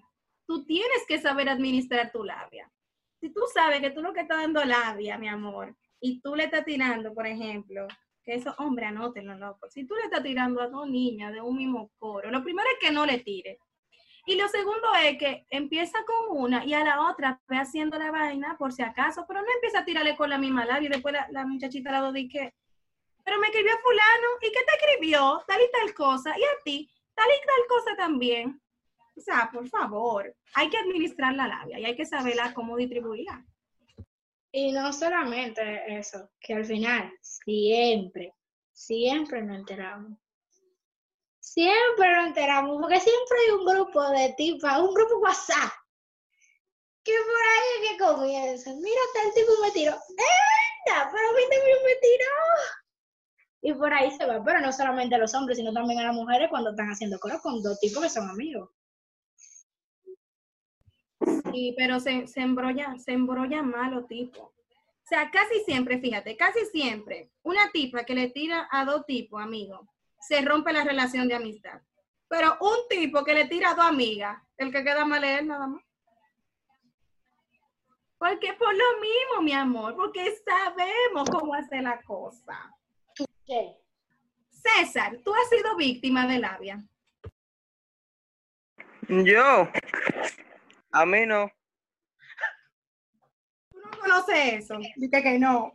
Tú 0.47 0.65
tienes 0.65 1.05
que 1.07 1.21
saber 1.21 1.49
administrar 1.49 2.11
tu 2.13 2.25
labia. 2.25 2.56
Si 3.21 3.31
tú 3.31 3.43
sabes 3.53 3.81
que 3.81 3.91
tú 3.91 4.03
lo 4.03 4.13
que 4.13 4.21
estás 4.21 4.43
dando 4.43 4.65
labia, 4.65 5.19
mi 5.19 5.29
amor, 5.29 5.75
y 6.01 6.21
tú 6.21 6.35
le 6.35 6.45
estás 6.45 6.65
tirando, 6.65 7.15
por 7.15 7.27
ejemplo, 7.27 7.87
que 8.23 8.35
eso, 8.35 8.55
hombre, 8.59 8.87
anótenlo, 8.87 9.37
loco. 9.37 9.71
Si 9.71 9.87
tú 9.87 9.95
le 9.95 10.03
estás 10.03 10.23
tirando 10.23 10.61
a 10.61 10.69
dos 10.69 10.89
niñas 10.89 11.33
de 11.33 11.41
un 11.41 11.57
mismo 11.57 11.91
coro, 11.99 12.31
lo 12.31 12.43
primero 12.43 12.69
es 12.69 12.79
que 12.81 12.93
no 12.93 13.07
le 13.07 13.19
tires. 13.19 13.59
Y 14.27 14.35
lo 14.35 14.49
segundo 14.49 14.89
es 15.05 15.17
que 15.19 15.47
empieza 15.51 15.99
con 16.05 16.37
una 16.37 16.65
y 16.65 16.75
a 16.75 16.83
la 16.83 17.09
otra 17.09 17.41
ve 17.49 17.59
haciendo 17.59 17.97
la 17.97 18.11
vaina 18.11 18.57
por 18.59 18.73
si 18.73 18.83
acaso, 18.83 19.25
pero 19.29 19.41
no 19.41 19.47
empieza 19.55 19.79
a 19.79 19.85
tirarle 19.85 20.17
con 20.17 20.29
la 20.29 20.39
misma 20.39 20.67
labia 20.67 20.89
y 20.89 20.93
después 20.93 21.15
la, 21.15 21.29
la 21.31 21.47
muchachita 21.47 21.91
al 21.91 21.95
lado 21.95 22.13
dice, 22.13 22.53
pero 23.25 23.39
me 23.39 23.47
escribió 23.47 23.73
fulano, 23.79 24.29
¿y 24.41 24.47
qué 24.47 24.61
te 24.67 24.87
escribió? 24.87 25.43
Tal 25.47 25.61
y 25.61 25.71
tal 25.71 25.95
cosa, 25.95 26.37
y 26.37 26.43
a 26.43 26.63
ti, 26.65 26.91
tal 27.15 27.27
y 27.29 27.47
tal 27.47 27.67
cosa 27.69 27.97
también. 27.97 28.61
O 29.17 29.21
sea, 29.21 29.49
por 29.53 29.67
favor, 29.69 30.37
hay 30.55 30.69
que 30.69 30.77
administrar 30.77 31.35
la 31.35 31.49
labia 31.49 31.79
y 31.79 31.85
hay 31.85 31.97
que 31.97 32.05
saberla 32.05 32.53
cómo 32.53 32.77
distribuirla. 32.77 33.45
Y 34.53 34.73
no 34.73 34.93
solamente 34.93 35.99
eso, 35.99 36.31
que 36.41 36.55
al 36.55 36.65
final 36.65 37.13
siempre, 37.21 38.35
siempre 38.73 39.43
nos 39.43 39.59
enteramos. 39.59 40.19
Siempre 41.41 42.15
nos 42.15 42.27
enteramos, 42.27 42.81
porque 42.81 43.01
siempre 43.01 43.39
hay 43.47 43.55
un 43.55 43.65
grupo 43.65 44.11
de 44.11 44.35
tipas, 44.37 44.81
un 44.81 44.93
grupo 44.93 45.19
WhatsApp, 45.19 45.73
que 47.03 47.13
por 47.13 47.43
ahí 47.53 47.69
es 47.75 47.91
que 47.91 47.99
comienzan. 47.99 48.81
Mira, 48.81 49.01
tal 49.15 49.33
tipo 49.33 49.53
me 49.63 49.71
tiró. 49.71 49.93
¡Es 49.93 50.17
verdad! 50.17 51.11
Pero 51.13 51.29
a 51.29 51.33
mí 51.33 51.43
también 51.43 51.79
me 51.85 51.95
tiró. 51.95 52.33
Y 53.63 53.73
por 53.75 53.93
ahí 53.95 54.11
se 54.11 54.27
va, 54.27 54.43
pero 54.45 54.61
no 54.61 54.73
solamente 54.73 55.15
a 55.15 55.19
los 55.19 55.35
hombres, 55.35 55.57
sino 55.57 55.73
también 55.73 56.01
a 56.01 56.05
las 56.05 56.15
mujeres 56.15 56.49
cuando 56.51 56.71
están 56.71 56.89
haciendo 56.89 57.19
coro 57.19 57.41
con 57.41 57.63
dos 57.63 57.79
tipos 57.81 58.03
que 58.03 58.11
son 58.11 58.29
amigos. 58.29 58.71
Sí, 61.57 61.75
pero 61.75 62.01
se, 62.01 62.27
se 62.27 62.43
embrolla, 62.43 62.99
se 62.99 63.13
embrolla 63.13 63.63
malo 63.63 64.05
tipo. 64.05 64.43
O 64.43 65.09
sea, 65.09 65.31
casi 65.31 65.61
siempre, 65.61 65.99
fíjate, 65.99 66.37
casi 66.37 66.67
siempre, 66.67 67.31
una 67.43 67.71
tipa 67.71 68.05
que 68.05 68.15
le 68.15 68.29
tira 68.29 68.69
a 68.71 68.85
dos 68.85 69.07
tipos, 69.07 69.43
amigos, 69.43 69.81
se 70.21 70.43
rompe 70.43 70.71
la 70.75 70.85
relación 70.85 71.29
de 71.29 71.35
amistad. 71.35 71.81
Pero 72.29 72.59
un 72.61 72.77
tipo 72.91 73.25
que 73.25 73.33
le 73.33 73.47
tira 73.47 73.71
a 73.71 73.75
dos 73.75 73.87
amigas, 73.87 74.37
el 74.59 74.71
que 74.71 74.85
queda 74.85 75.07
mal 75.07 75.25
es 75.25 75.41
él 75.41 75.49
nada 75.49 75.67
más. 75.67 75.83
Porque 78.19 78.53
por 78.53 78.75
lo 78.75 79.01
mismo, 79.01 79.41
mi 79.41 79.53
amor, 79.55 79.97
porque 79.97 80.37
sabemos 80.45 81.31
cómo 81.31 81.55
hacer 81.55 81.85
la 81.85 82.03
cosa. 82.03 82.71
¿Qué? 83.47 83.79
César, 84.51 85.17
tú 85.25 85.33
has 85.33 85.49
sido 85.49 85.75
víctima 85.77 86.27
de 86.27 86.39
labia. 86.39 86.85
Yo, 89.09 89.71
a 91.01 91.07
mí 91.07 91.27
no. 91.27 91.51
Tú 93.71 93.79
no 93.81 93.91
conoces 93.99 94.55
eso. 94.65 94.79
Dice 94.97 95.23
que 95.23 95.39
no. 95.39 95.73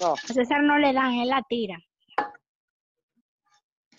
No, 0.00 0.12
A 0.12 0.16
César 0.32 0.62
no 0.62 0.78
le 0.78 0.92
dan, 0.92 1.14
él 1.14 1.28
la 1.28 1.42
tira. 1.48 1.76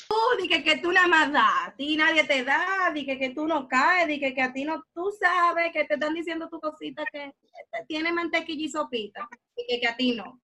Tú 0.08 0.16
di 0.40 0.48
que, 0.48 0.64
que 0.64 0.78
tú 0.78 0.92
nada 0.92 1.08
más 1.08 1.32
das, 1.34 1.52
a 1.68 1.76
ti 1.76 1.98
nadie 1.98 2.24
te 2.24 2.44
da, 2.44 2.92
di 2.94 3.06
que, 3.06 3.30
tú 3.32 3.46
no 3.48 3.68
caes, 3.68 4.08
di 4.08 4.20
que, 4.20 4.34
que 4.34 4.42
a 4.42 4.54
ti 4.54 4.64
no, 4.64 4.84
tú 4.94 5.12
sabes 5.20 5.72
que 5.74 5.84
te 5.86 5.96
están 5.96 6.14
diciendo 6.14 6.48
tu 6.50 6.60
cosita 6.62 7.04
que 7.12 7.34
te- 7.72 7.86
tiene 7.88 8.14
mantequilla 8.14 8.66
y 8.66 8.70
sopita, 8.70 9.28
y 9.56 9.66
que, 9.68 9.80
que 9.82 9.88
a 9.88 9.98
ti 9.98 10.16
no. 10.16 10.42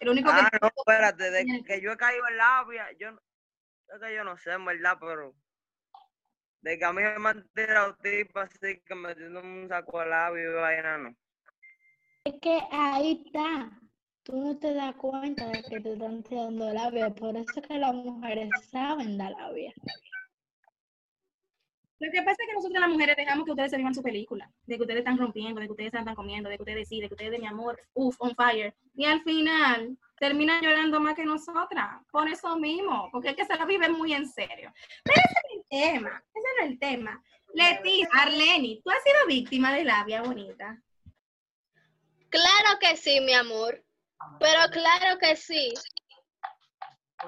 El 0.00 0.10
único 0.10 0.30
Ah, 0.30 0.48
que 0.52 0.58
no, 0.60 0.68
espérate, 0.76 1.30
de 1.30 1.62
que 1.66 1.80
yo 1.80 1.92
he 1.92 1.96
caído 1.96 2.28
en 2.28 2.36
labia, 2.36 2.86
yo, 3.00 3.12
no- 3.12 3.20
es 3.94 4.00
que 4.00 4.14
yo 4.14 4.24
no 4.24 4.36
sé, 4.36 4.52
en 4.52 4.64
verdad, 4.66 4.98
pero 5.00 5.34
de 6.62 6.78
que 6.78 6.84
a 6.84 6.92
mí 6.92 7.02
me 7.02 7.28
han 7.28 7.48
tirado 7.54 7.96
tipas 8.02 8.50
así 8.50 8.80
que 8.84 8.94
metiéndome 8.94 9.62
un 9.62 9.68
saco 9.68 10.00
de 10.00 10.06
labio 10.06 10.50
y 10.50 10.54
vaina, 10.54 10.98
no. 10.98 11.14
Es 12.24 12.34
que 12.40 12.60
ahí 12.70 13.22
está. 13.24 13.70
Tú 14.22 14.36
no 14.36 14.58
te 14.58 14.74
das 14.74 14.94
cuenta 14.96 15.46
de 15.48 15.62
que 15.62 15.80
te 15.80 15.92
están 15.92 16.22
tirando 16.22 16.72
labia. 16.72 17.10
Por 17.10 17.36
eso 17.36 17.60
es 17.60 17.66
que 17.66 17.78
las 17.78 17.94
mujeres 17.94 18.50
saben 18.70 19.16
dar 19.16 19.32
labia. 19.32 19.72
Lo 22.00 22.12
que 22.12 22.22
pasa 22.22 22.36
es 22.40 22.46
que 22.46 22.54
nosotros 22.54 22.80
las 22.80 22.90
mujeres 22.90 23.16
dejamos 23.16 23.44
que 23.44 23.50
ustedes 23.50 23.70
se 23.72 23.76
vivan 23.76 23.94
su 23.94 24.02
película, 24.02 24.48
de 24.66 24.76
que 24.76 24.82
ustedes 24.82 25.00
están 25.00 25.18
rompiendo, 25.18 25.60
de 25.60 25.66
que 25.66 25.72
ustedes 25.72 25.92
están 25.92 26.14
comiendo, 26.14 26.48
de 26.48 26.56
que 26.56 26.62
ustedes 26.62 26.88
sí, 26.88 27.00
de 27.00 27.08
que 27.08 27.14
ustedes 27.14 27.32
de 27.32 27.38
mi 27.40 27.46
amor, 27.46 27.80
uff, 27.94 28.14
on 28.20 28.36
fire. 28.36 28.72
Y 28.94 29.04
al 29.04 29.20
final 29.22 29.98
terminan 30.16 30.62
llorando 30.62 31.00
más 31.00 31.14
que 31.14 31.24
nosotras, 31.24 32.00
por 32.12 32.28
eso 32.28 32.56
mismo, 32.56 33.08
porque 33.10 33.30
es 33.30 33.36
que 33.36 33.44
se 33.44 33.56
la 33.56 33.64
viven 33.64 33.92
muy 33.92 34.12
en 34.12 34.28
serio. 34.28 34.72
Pero 35.02 35.22
tema, 35.68 36.24
ese 36.34 36.40
no 36.58 36.64
es 36.64 36.70
el 36.70 36.78
tema. 36.78 37.22
Leti, 37.54 38.02
Arleni, 38.12 38.80
¿tú 38.82 38.90
has 38.90 39.02
sido 39.02 39.26
víctima 39.26 39.72
de 39.72 39.84
labia 39.84 40.22
bonita? 40.22 40.82
Claro 42.30 42.78
que 42.80 42.96
sí, 42.96 43.20
mi 43.20 43.32
amor. 43.34 43.82
Pero 44.38 44.60
claro 44.70 45.18
que 45.18 45.36
sí. 45.36 45.72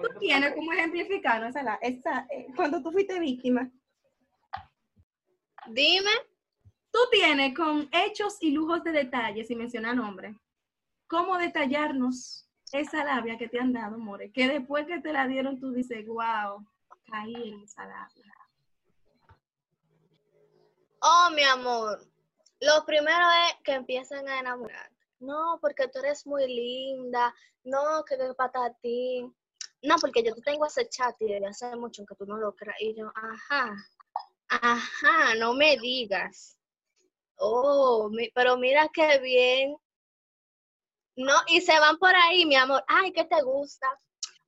¿Tú 0.00 0.08
tienes 0.18 0.54
cómo 0.54 0.72
ejemplificarnos 0.72 1.50
esa, 1.50 1.62
la- 1.62 1.78
esa, 1.82 2.26
eh, 2.30 2.46
cuando 2.54 2.82
tú 2.82 2.92
fuiste 2.92 3.18
víctima? 3.18 3.70
Dime. 5.68 6.10
Tú 6.92 6.98
tienes 7.10 7.54
con 7.54 7.88
hechos 7.92 8.36
y 8.40 8.50
lujos 8.50 8.82
de 8.82 8.90
detalles, 8.92 9.46
sin 9.46 9.58
mencionar 9.58 9.94
nombre, 9.94 10.34
cómo 11.06 11.38
detallarnos 11.38 12.48
esa 12.72 13.04
labia 13.04 13.38
que 13.38 13.48
te 13.48 13.60
han 13.60 13.72
dado, 13.72 13.96
More, 13.98 14.32
que 14.32 14.48
después 14.48 14.86
que 14.86 15.00
te 15.00 15.12
la 15.12 15.26
dieron 15.28 15.60
tú 15.60 15.70
dices, 15.72 16.04
wow, 16.06 16.66
caí 17.10 17.34
en 17.34 17.60
esa. 17.62 18.08
Oh, 21.02 21.30
mi 21.34 21.42
amor. 21.44 22.06
Lo 22.60 22.84
primero 22.84 23.24
es 23.48 23.54
que 23.64 23.72
empiezan 23.72 24.28
a 24.28 24.38
enamorar. 24.40 24.90
No, 25.18 25.58
porque 25.60 25.88
tú 25.88 25.98
eres 25.98 26.26
muy 26.26 26.46
linda. 26.46 27.34
No, 27.64 28.04
que 28.04 28.16
de 28.16 28.34
patatín. 28.34 29.34
No, 29.82 29.96
porque 30.00 30.22
yo 30.22 30.34
te 30.34 30.42
tengo 30.42 30.66
ese 30.66 30.88
chat 30.88 31.14
y 31.20 31.26
desde 31.26 31.46
hace 31.46 31.76
mucho 31.76 32.04
que 32.06 32.14
tú 32.14 32.26
no 32.26 32.36
lo 32.36 32.54
creas. 32.54 32.76
Y 32.80 32.94
yo, 32.94 33.10
ajá, 33.14 33.74
ajá, 34.48 35.34
no 35.38 35.54
me 35.54 35.76
digas. 35.78 36.58
Oh, 37.36 38.08
mi- 38.10 38.30
pero 38.34 38.58
mira 38.58 38.88
qué 38.92 39.18
bien. 39.20 39.76
No, 41.16 41.34
y 41.48 41.60
se 41.62 41.78
van 41.80 41.98
por 41.98 42.14
ahí, 42.14 42.44
mi 42.44 42.56
amor. 42.56 42.84
Ay, 42.86 43.12
¿qué 43.12 43.24
te 43.24 43.40
gusta? 43.42 43.86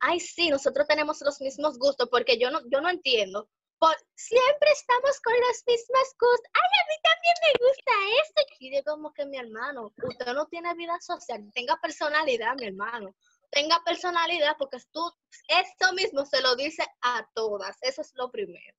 Ay, 0.04 0.18
sí, 0.18 0.50
nosotros 0.50 0.86
tenemos 0.88 1.20
los 1.20 1.40
mismos 1.40 1.78
gustos, 1.78 2.08
porque 2.10 2.36
yo 2.36 2.50
no, 2.50 2.60
yo 2.68 2.80
no 2.80 2.88
entiendo. 2.88 3.48
Por, 3.78 3.94
siempre 4.16 4.70
estamos 4.72 5.20
con 5.20 5.32
los 5.34 5.62
mismos 5.64 6.08
gustos. 6.18 6.50
Ay, 6.52 6.70
a 6.80 6.86
mí 6.88 6.96
también 7.04 7.34
me 7.46 7.66
gusta 7.66 7.92
esto. 8.24 8.42
Y 8.58 8.74
yo 8.74 8.82
como 8.82 9.12
que 9.12 9.24
mi 9.26 9.38
hermano, 9.38 9.92
usted 10.02 10.26
no 10.34 10.46
tiene 10.48 10.74
vida 10.74 10.98
social, 11.00 11.48
tenga 11.54 11.76
personalidad, 11.80 12.56
mi 12.58 12.66
hermano. 12.66 13.14
Tenga 13.50 13.80
personalidad 13.84 14.56
porque 14.58 14.78
tú, 14.90 15.08
esto 15.46 15.92
mismo 15.92 16.26
se 16.26 16.40
lo 16.42 16.56
dice 16.56 16.84
a 17.02 17.24
todas. 17.32 17.76
Eso 17.80 18.02
es 18.02 18.12
lo 18.16 18.28
primero. 18.28 18.76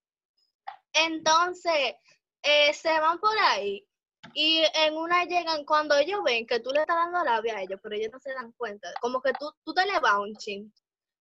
Entonces, 0.92 1.96
eh, 2.42 2.74
se 2.74 3.00
van 3.00 3.18
por 3.22 3.38
ahí 3.40 3.88
y 4.34 4.62
en 4.74 4.98
una 4.98 5.24
llegan 5.24 5.64
cuando 5.64 5.96
ellos 5.96 6.22
ven 6.26 6.46
que 6.46 6.60
tú 6.60 6.72
le 6.72 6.82
estás 6.82 6.98
dando 6.98 7.24
labia 7.24 7.56
a 7.56 7.62
ellos, 7.62 7.80
pero 7.82 7.96
ellos 7.96 8.12
no 8.12 8.20
se 8.20 8.34
dan 8.34 8.52
cuenta. 8.54 8.90
Como 9.00 9.22
que 9.22 9.32
tú, 9.40 9.54
tú 9.64 9.74
te 9.74 9.86
le 9.86 10.00
vas 10.00 10.20
un 10.20 10.36
chin. 10.36 10.74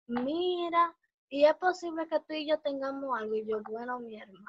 Mira, 0.06 0.96
y 1.28 1.44
es 1.44 1.54
posible 1.54 2.06
que 2.08 2.20
tú 2.20 2.34
y 2.34 2.48
yo 2.48 2.58
tengamos 2.60 3.18
algo. 3.18 3.34
Y 3.34 3.46
yo, 3.46 3.60
bueno, 3.68 3.98
mi 4.00 4.20
hermana. 4.20 4.46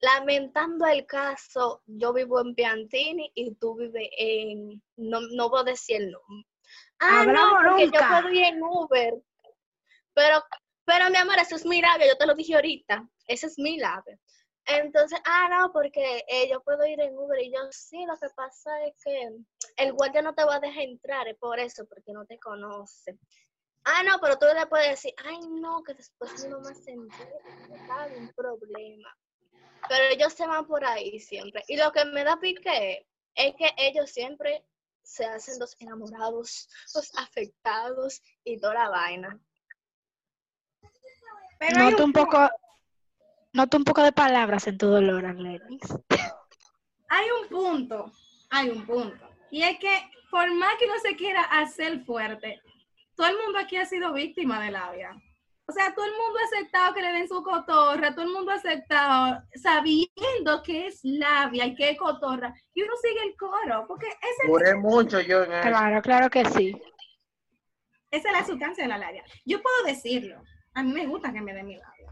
Lamentando 0.00 0.86
el 0.86 1.06
caso, 1.06 1.82
yo 1.86 2.12
vivo 2.12 2.40
en 2.40 2.54
Piantini 2.54 3.30
y 3.34 3.54
tú 3.54 3.76
vives 3.76 4.08
en. 4.18 4.82
No, 4.96 5.20
no 5.20 5.48
voy 5.48 5.60
a 5.60 5.64
decir 5.64 5.96
el 6.02 6.10
nombre. 6.10 6.48
Ah, 6.98 7.24
no, 7.24 7.50
porque 7.56 7.86
nunca. 7.86 8.00
yo 8.00 8.22
puedo 8.22 8.34
ir 8.34 8.44
en 8.44 8.62
Uber. 8.62 9.14
Pero, 10.14 10.44
pero 10.84 11.10
mi 11.10 11.16
amor, 11.16 11.36
eso 11.38 11.56
es 11.56 11.64
mi 11.64 11.80
labio, 11.80 12.06
yo 12.06 12.16
te 12.16 12.26
lo 12.26 12.34
dije 12.34 12.54
ahorita. 12.54 13.08
Ese 13.26 13.46
es 13.46 13.58
mi 13.58 13.78
labio. 13.78 14.18
Entonces, 14.66 15.18
ah, 15.24 15.48
no, 15.50 15.72
porque 15.72 16.24
eh, 16.28 16.48
yo 16.50 16.62
puedo 16.62 16.86
ir 16.86 17.00
en 17.00 17.16
Uber 17.16 17.40
y 17.42 17.52
yo 17.52 17.60
sí, 17.70 18.04
lo 18.06 18.16
que 18.16 18.28
pasa 18.36 18.70
es 18.84 18.94
que 19.04 19.30
el 19.76 19.92
guardia 19.92 20.22
no 20.22 20.34
te 20.34 20.44
va 20.44 20.56
a 20.56 20.60
dejar 20.60 20.82
entrar, 20.84 21.26
es 21.26 21.36
por 21.38 21.58
eso, 21.58 21.84
porque 21.86 22.12
no 22.12 22.24
te 22.26 22.38
conoce. 22.38 23.18
Ah, 23.84 24.02
no, 24.04 24.18
pero 24.20 24.38
tú 24.38 24.46
le 24.54 24.66
puedes 24.66 24.90
decir, 24.90 25.12
ay, 25.24 25.38
no, 25.48 25.82
que 25.82 25.94
después 25.94 26.44
mi 26.44 26.50
mamá 26.50 26.72
se 26.74 26.92
entera, 26.92 27.30
que 27.66 27.74
está 27.74 28.06
un 28.16 28.32
problema. 28.34 29.16
Pero 29.88 30.04
ellos 30.10 30.32
se 30.32 30.46
van 30.46 30.66
por 30.66 30.84
ahí 30.84 31.18
siempre. 31.18 31.64
Y 31.66 31.76
lo 31.76 31.90
que 31.90 32.04
me 32.04 32.22
da 32.22 32.38
pique 32.38 33.06
es 33.34 33.54
que 33.56 33.72
ellos 33.76 34.10
siempre 34.10 34.64
se 35.02 35.24
hacen 35.24 35.58
los 35.58 35.74
enamorados, 35.80 36.68
los 36.94 37.16
afectados 37.16 38.22
y 38.44 38.60
toda 38.60 38.74
la 38.74 38.88
vaina. 38.88 39.40
Pero 41.58 41.78
Noto 41.78 41.96
un, 41.96 42.02
un 42.04 42.12
poco, 42.12 42.50
noto 43.52 43.76
un 43.76 43.84
poco 43.84 44.02
de 44.02 44.12
palabras 44.12 44.66
en 44.68 44.78
tu 44.78 44.86
dolor, 44.86 45.26
Arlenis. 45.26 45.82
hay 47.08 47.26
un 47.42 47.48
punto, 47.48 48.12
hay 48.50 48.70
un 48.70 48.86
punto. 48.86 49.28
Y 49.50 49.62
es 49.62 49.78
que 49.78 50.10
por 50.30 50.52
más 50.54 50.76
que 50.78 50.86
uno 50.86 50.94
se 51.02 51.14
quiera 51.14 51.42
hacer 51.42 52.04
fuerte, 52.04 52.60
todo 53.22 53.30
el 53.30 53.38
mundo 53.38 53.60
aquí 53.60 53.76
ha 53.76 53.86
sido 53.86 54.12
víctima 54.12 54.60
de 54.64 54.72
labia. 54.72 55.14
O 55.66 55.72
sea, 55.72 55.94
todo 55.94 56.04
el 56.06 56.10
mundo 56.10 56.40
ha 56.40 56.44
aceptado 56.44 56.92
que 56.92 57.02
le 57.02 57.12
den 57.12 57.28
su 57.28 57.40
cotorra, 57.40 58.12
todo 58.16 58.24
el 58.24 58.32
mundo 58.32 58.50
ha 58.50 58.56
aceptado 58.56 59.40
sabiendo 59.54 60.60
que 60.64 60.88
es 60.88 60.98
labia 61.04 61.66
y 61.66 61.76
que 61.76 61.90
es 61.90 61.98
cotorra, 61.98 62.52
y 62.74 62.82
uno 62.82 62.92
sigue 63.00 63.22
el 63.22 63.36
coro, 63.36 63.84
porque 63.86 64.08
esa, 64.08 64.48
Duré 64.48 64.74
mucho 64.74 65.20
yo 65.20 65.44
en 65.44 65.52
eso. 65.52 65.68
Claro, 65.68 66.02
claro 66.02 66.30
que 66.30 66.44
sí. 66.46 66.76
esa 68.10 68.28
es 68.28 68.34
la 68.34 68.44
sustancia 68.44 68.82
de 68.82 68.88
la 68.88 68.98
labia. 68.98 69.22
Yo 69.44 69.62
puedo 69.62 69.84
decirlo, 69.84 70.42
a 70.74 70.82
mí 70.82 70.92
me 70.92 71.06
gusta 71.06 71.32
que 71.32 71.40
me 71.40 71.54
den 71.54 71.66
mi 71.66 71.76
labia. 71.76 72.10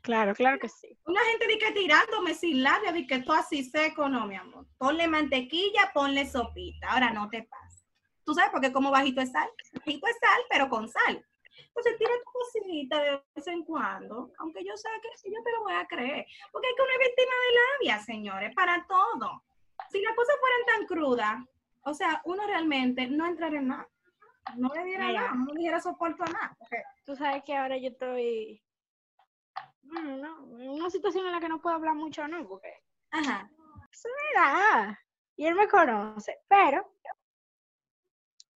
Claro, 0.00 0.34
claro 0.34 0.58
que 0.58 0.70
sí. 0.70 0.98
Una 1.04 1.20
gente 1.24 1.46
dice 1.46 1.58
que 1.58 1.72
tirándome 1.72 2.32
sin 2.32 2.62
labia, 2.62 2.90
dice 2.90 3.06
que 3.06 3.18
todo 3.18 3.36
así 3.36 3.64
seco, 3.64 4.08
no, 4.08 4.26
mi 4.26 4.34
amor. 4.34 4.66
Ponle 4.78 5.06
mantequilla, 5.08 5.90
ponle 5.92 6.26
sopita, 6.26 6.90
ahora 6.90 7.10
no 7.10 7.28
te 7.28 7.42
pasa. 7.42 7.81
¿Tú 8.24 8.34
sabes 8.34 8.50
por 8.50 8.60
qué 8.60 8.72
como 8.72 8.90
bajito 8.90 9.20
es 9.20 9.30
sal? 9.32 9.50
Bajito 9.72 10.06
es 10.06 10.18
sal, 10.18 10.40
pero 10.50 10.68
con 10.68 10.88
sal. 10.88 11.24
Entonces 11.68 11.98
tira 11.98 12.12
tu 12.24 12.30
cosita 12.32 13.02
de 13.02 13.22
vez 13.34 13.46
en 13.46 13.64
cuando, 13.64 14.30
aunque 14.38 14.64
yo 14.64 14.76
sé 14.76 14.88
que 15.02 15.30
yo 15.30 15.42
te 15.42 15.52
lo 15.52 15.62
voy 15.62 15.74
a 15.74 15.86
creer. 15.86 16.26
Porque 16.50 16.68
es 16.68 16.74
que 16.76 16.82
es 16.82 17.08
víctima 17.08 17.32
de 17.32 17.54
labia, 17.88 18.04
señores, 18.04 18.54
para 18.54 18.86
todo. 18.86 19.42
Si 19.90 20.00
las 20.00 20.14
cosas 20.14 20.36
fueran 20.40 20.66
tan 20.66 20.86
crudas, 20.86 21.44
o 21.84 21.94
sea, 21.94 22.22
uno 22.24 22.46
realmente 22.46 23.06
no 23.08 23.26
entraría 23.26 23.58
en 23.58 23.68
nada. 23.68 23.88
No 24.56 24.68
le 24.74 24.84
diera 24.84 25.06
Mira. 25.06 25.20
nada, 25.22 25.34
no 25.34 25.52
le 25.52 25.60
diera 25.60 25.80
soporte 25.80 26.22
a 26.22 26.26
nada. 26.32 26.56
porque- 26.58 26.82
Tú 27.04 27.16
sabes 27.16 27.42
que 27.44 27.54
ahora 27.56 27.76
yo 27.76 27.88
estoy 27.88 28.62
bueno, 29.82 30.16
no, 30.16 30.60
en 30.60 30.70
una 30.70 30.90
situación 30.90 31.26
en 31.26 31.32
la 31.32 31.40
que 31.40 31.48
no 31.48 31.60
puedo 31.60 31.76
hablar 31.76 31.94
mucho, 31.94 32.26
¿no? 32.28 32.46
Porque 32.48 32.72
Ajá. 33.10 33.50
eso 33.92 34.08
era. 34.32 34.98
Y 35.36 35.46
él 35.46 35.54
me 35.54 35.68
conoce, 35.68 36.38
pero 36.48 36.94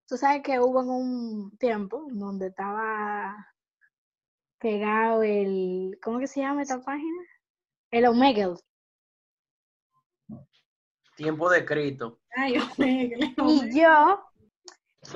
tú 0.07 0.17
sabes 0.17 0.43
que 0.43 0.61
hubo 0.61 0.83
en 0.83 0.89
un 0.89 1.59
tiempo 1.59 2.07
donde 2.11 2.49
estaba 2.49 3.55
pegado 4.59 5.23
el, 5.23 5.99
¿cómo 6.03 6.19
que 6.19 6.27
se 6.27 6.41
llama 6.41 6.63
esta 6.63 6.81
página? 6.81 7.23
El 7.91 8.07
Omegle. 8.07 8.57
Tiempo 11.17 11.51
de 11.51 11.65
Cristo. 11.65 12.21
Ay, 12.37 12.57
Y 12.79 13.81
yo, 13.81 14.21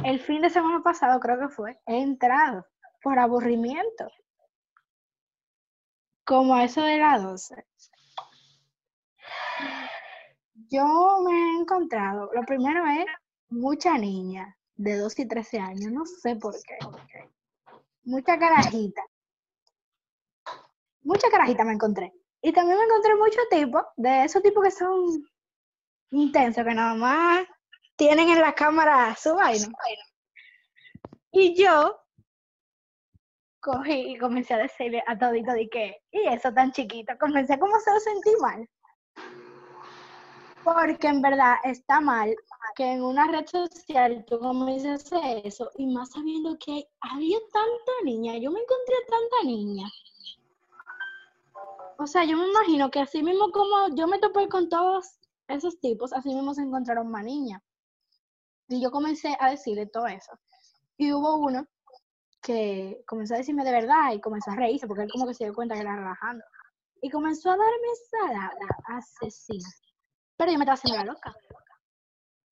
el 0.04 0.18
fin 0.20 0.42
de 0.42 0.50
semana 0.50 0.82
pasado 0.82 1.20
creo 1.20 1.38
que 1.38 1.48
fue, 1.48 1.80
he 1.86 2.00
entrado 2.00 2.66
por 3.02 3.18
aburrimiento. 3.18 4.08
Como 6.24 6.54
a 6.54 6.64
eso 6.64 6.82
de 6.82 6.98
las 6.98 7.22
12. 7.22 7.66
Yo 10.70 11.18
me 11.24 11.32
he 11.32 11.60
encontrado, 11.60 12.30
lo 12.32 12.42
primero 12.42 12.84
es 12.86 13.06
mucha 13.48 13.98
niña 13.98 14.56
de 14.80 14.96
12 14.96 15.22
y 15.22 15.28
13 15.28 15.58
años, 15.58 15.92
no 15.92 16.06
sé 16.06 16.36
por 16.36 16.54
qué. 16.62 16.78
Mucha 18.02 18.38
carajita. 18.38 19.02
Mucha 21.02 21.30
carajita 21.30 21.64
me 21.64 21.74
encontré. 21.74 22.12
Y 22.40 22.52
también 22.52 22.78
me 22.78 22.84
encontré 22.84 23.14
muchos 23.14 23.48
tipos, 23.50 23.82
de 23.96 24.24
esos 24.24 24.42
tipos 24.42 24.64
que 24.64 24.70
son 24.70 25.22
intensos, 26.12 26.64
que 26.64 26.74
nada 26.74 26.94
más 26.94 27.46
tienen 27.96 28.30
en 28.30 28.40
la 28.40 28.54
cámara 28.54 29.14
su 29.16 29.34
vaina. 29.34 29.68
Y 31.30 31.54
yo 31.62 32.00
cogí 33.60 34.12
y 34.12 34.18
comencé 34.18 34.54
a 34.54 34.58
decirle 34.58 35.02
a 35.06 35.18
todito 35.18 35.52
de 35.52 35.68
que, 35.68 35.98
y 36.10 36.26
eso 36.28 36.54
tan 36.54 36.72
chiquito, 36.72 37.12
comencé 37.20 37.58
como 37.58 37.78
se 37.80 37.92
lo 37.92 38.00
sentí 38.00 38.30
mal. 38.40 38.66
Porque 40.64 41.08
en 41.08 41.22
verdad 41.22 41.56
está 41.64 42.00
mal 42.00 42.34
que 42.76 42.92
en 42.92 43.02
una 43.02 43.26
red 43.26 43.46
social 43.46 44.24
tú 44.26 44.38
comiences 44.38 45.10
eso 45.44 45.70
y 45.76 45.86
más 45.86 46.10
sabiendo 46.10 46.56
que 46.58 46.86
había 47.00 47.38
tanta 47.52 47.92
niña, 48.04 48.36
yo 48.36 48.50
me 48.50 48.60
encontré 48.60 48.94
tanta 49.08 49.46
niña. 49.46 49.86
O 51.98 52.06
sea, 52.06 52.24
yo 52.24 52.36
me 52.36 52.48
imagino 52.48 52.90
que 52.90 53.00
así 53.00 53.22
mismo 53.22 53.50
como 53.50 53.94
yo 53.94 54.06
me 54.06 54.18
topé 54.18 54.48
con 54.48 54.68
todos 54.68 55.18
esos 55.48 55.78
tipos, 55.80 56.12
así 56.12 56.34
mismo 56.34 56.54
se 56.54 56.62
encontraron 56.62 57.10
más 57.10 57.24
niñas. 57.24 57.62
Y 58.68 58.80
yo 58.82 58.90
comencé 58.90 59.36
a 59.40 59.50
decirle 59.50 59.86
todo 59.86 60.06
eso. 60.06 60.32
Y 60.96 61.12
hubo 61.12 61.36
uno 61.36 61.66
que 62.40 63.02
comenzó 63.06 63.34
a 63.34 63.38
decirme 63.38 63.64
de 63.64 63.72
verdad 63.72 64.12
y 64.12 64.20
comenzó 64.20 64.50
a 64.50 64.56
reírse 64.56 64.86
porque 64.86 65.02
él 65.02 65.10
como 65.12 65.26
que 65.26 65.34
se 65.34 65.44
dio 65.44 65.54
cuenta 65.54 65.74
que 65.74 65.80
era 65.80 65.96
relajando. 65.96 66.44
Y 67.02 67.10
comenzó 67.10 67.50
a 67.50 67.56
darme 67.56 67.88
esa 67.92 68.96
asesina. 68.96 69.68
Pero 70.40 70.52
yo 70.52 70.58
me 70.58 70.64
estaba 70.64 70.74
haciendo 70.76 71.04
la 71.04 71.12
loca. 71.12 71.36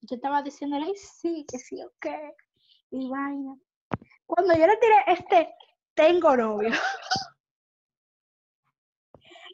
Yo 0.02 0.16
estaba 0.16 0.42
diciéndole, 0.42 0.84
"Ay, 0.84 0.94
sí, 0.94 1.46
que 1.50 1.58
sí, 1.58 1.82
ok. 1.82 2.06
Y 2.90 3.08
vaina. 3.08 3.56
Cuando 4.26 4.54
yo 4.54 4.66
le 4.66 4.76
tiré 4.76 4.96
este, 5.06 5.54
tengo 5.94 6.36
novio. 6.36 6.68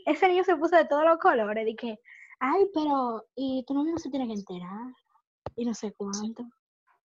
Ese 0.07 0.27
niño 0.27 0.42
se 0.42 0.57
puso 0.57 0.75
de 0.75 0.85
todos 0.87 1.05
los 1.05 1.18
colores. 1.18 1.64
Dije, 1.64 2.01
ay, 2.40 2.68
pero, 2.75 3.25
y 3.37 3.64
tu 3.68 3.75
novio 3.75 3.92
no 3.92 3.99
se 3.99 4.11
tiene 4.11 4.27
que 4.27 4.33
enterar. 4.33 4.92
Y 5.55 5.64
no 5.64 5.73
sé 5.73 5.92
cuánto. 5.92 6.42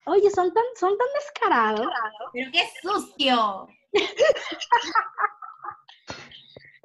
Oye, 0.08 0.32
son 0.32 0.52
tan, 0.52 0.64
son 0.80 0.98
tan 0.98 1.08
descarados. 1.14 1.88
Pero 2.34 2.52
qué 2.52 2.68
sucio. 2.82 3.68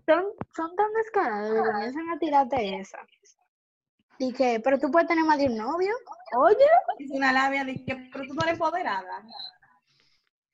Son, 0.07 0.23
son 0.55 0.77
tan 0.77 0.93
descarados 0.93 1.67
comienzan 1.67 2.11
a 2.11 2.19
tirarte 2.19 2.79
esa. 2.79 2.99
Dije, 4.19 4.61
pero 4.63 4.79
tú 4.79 4.91
puedes 4.91 5.09
tener 5.09 5.25
más 5.25 5.39
de 5.39 5.47
un 5.47 5.57
novio. 5.57 5.93
Oye, 6.37 6.65
Es 6.99 7.11
una 7.11 7.33
labia 7.33 7.65
que, 7.65 8.09
pero 8.13 8.25
tú 8.27 8.35
no 8.35 8.43
eres 8.43 8.55
empoderada. 8.55 9.23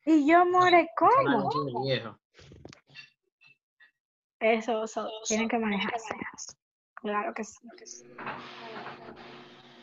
y 0.07 0.27
yo 0.27 0.45
more, 0.47 0.89
¿cómo? 0.97 1.83
Viejo. 1.83 2.19
Eso, 4.41 4.85
eso, 4.85 5.09
tienen 5.27 5.49
que 5.49 5.59
manejarse. 5.59 6.15
Claro 6.95 7.35
que 7.35 7.45
sí. 7.45 7.59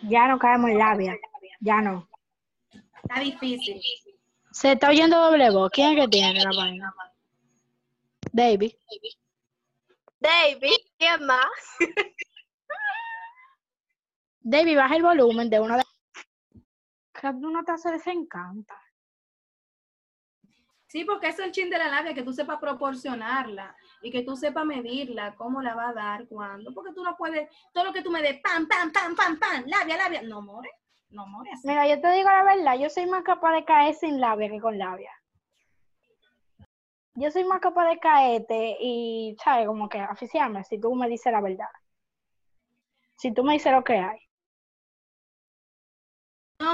Ya 0.04 0.28
no 0.28 0.40
caemos 0.40 0.72
en 0.72 0.80
labia. 0.80 1.16
Ya 1.60 1.82
no. 1.82 2.08
Está 3.04 3.20
difícil. 3.20 3.82
Se 4.52 4.72
está 4.72 4.90
oyendo 4.90 5.18
doble 5.20 5.50
voz. 5.52 5.70
¿Quién 5.72 5.98
es 5.98 6.06
que 6.06 6.08
tiene 6.10 6.44
la 6.44 6.52
vaina? 6.56 6.94
David. 8.32 8.74
David, 10.20 10.78
¿quién 10.98 11.26
más? 11.26 11.46
David, 14.50 14.78
baja 14.78 14.96
el 14.96 15.04
volumen 15.04 15.50
de 15.50 15.60
una 15.60 15.76
de... 15.76 15.84
Que 17.14 17.28
uno 17.28 17.66
te 17.66 17.74
hace 17.74 17.92
desencanta. 17.92 18.82
Sí, 20.88 21.04
porque 21.04 21.28
es 21.28 21.40
el 21.40 21.52
chin 21.52 21.70
de 21.70 21.78
la 21.78 21.90
labia, 21.90 22.14
que 22.14 22.24
tú 22.24 22.32
sepas 22.32 22.58
proporcionarla 22.58 23.76
y 24.02 24.10
que 24.10 24.24
tú 24.24 24.38
sepas 24.38 24.66
medirla, 24.66 25.36
cómo 25.36 25.62
la 25.62 25.76
va 25.76 25.90
a 25.90 25.94
dar, 25.94 26.28
cuándo. 26.30 26.74
Porque 26.74 26.94
tú 26.94 27.04
no 27.04 27.18
puedes, 27.18 27.50
todo 27.74 27.84
lo 27.84 27.92
que 27.92 28.02
tú 28.02 28.10
me 28.10 28.22
des, 28.22 28.40
pam, 28.40 28.66
pam, 28.70 28.90
pam, 28.94 29.18
pam, 29.18 29.38
pam, 29.38 29.66
labia, 29.66 29.98
labia. 29.98 30.22
No, 30.22 30.42
more. 30.42 30.70
No, 31.10 31.28
more 31.28 31.52
así. 31.52 31.68
Mira, 31.68 31.86
yo 31.86 32.00
te 32.00 32.10
digo 32.14 32.30
la 32.30 32.44
verdad, 32.44 32.80
yo 32.80 32.90
soy 32.90 33.06
más 33.06 33.24
capaz 33.24 33.54
de 33.54 33.66
caer 33.66 33.96
sin 33.96 34.22
labia 34.22 34.50
que 34.50 34.62
con 34.62 34.78
labia. 34.78 35.12
Yo 37.16 37.32
soy 37.32 37.44
más 37.44 37.60
capaz 37.60 37.90
de 37.90 38.00
caerte 38.00 38.78
y, 38.80 39.36
¿sabes? 39.44 39.68
Como 39.68 39.90
que 39.90 40.02
oficiarme 40.04 40.64
si 40.64 40.80
tú 40.80 40.96
me 40.96 41.10
dices 41.10 41.34
la 41.34 41.42
verdad. 41.42 41.68
Si 43.18 43.34
tú 43.34 43.44
me 43.44 43.54
dices 43.54 43.74
lo 43.74 43.84
que 43.84 43.98
hay. 43.98 44.27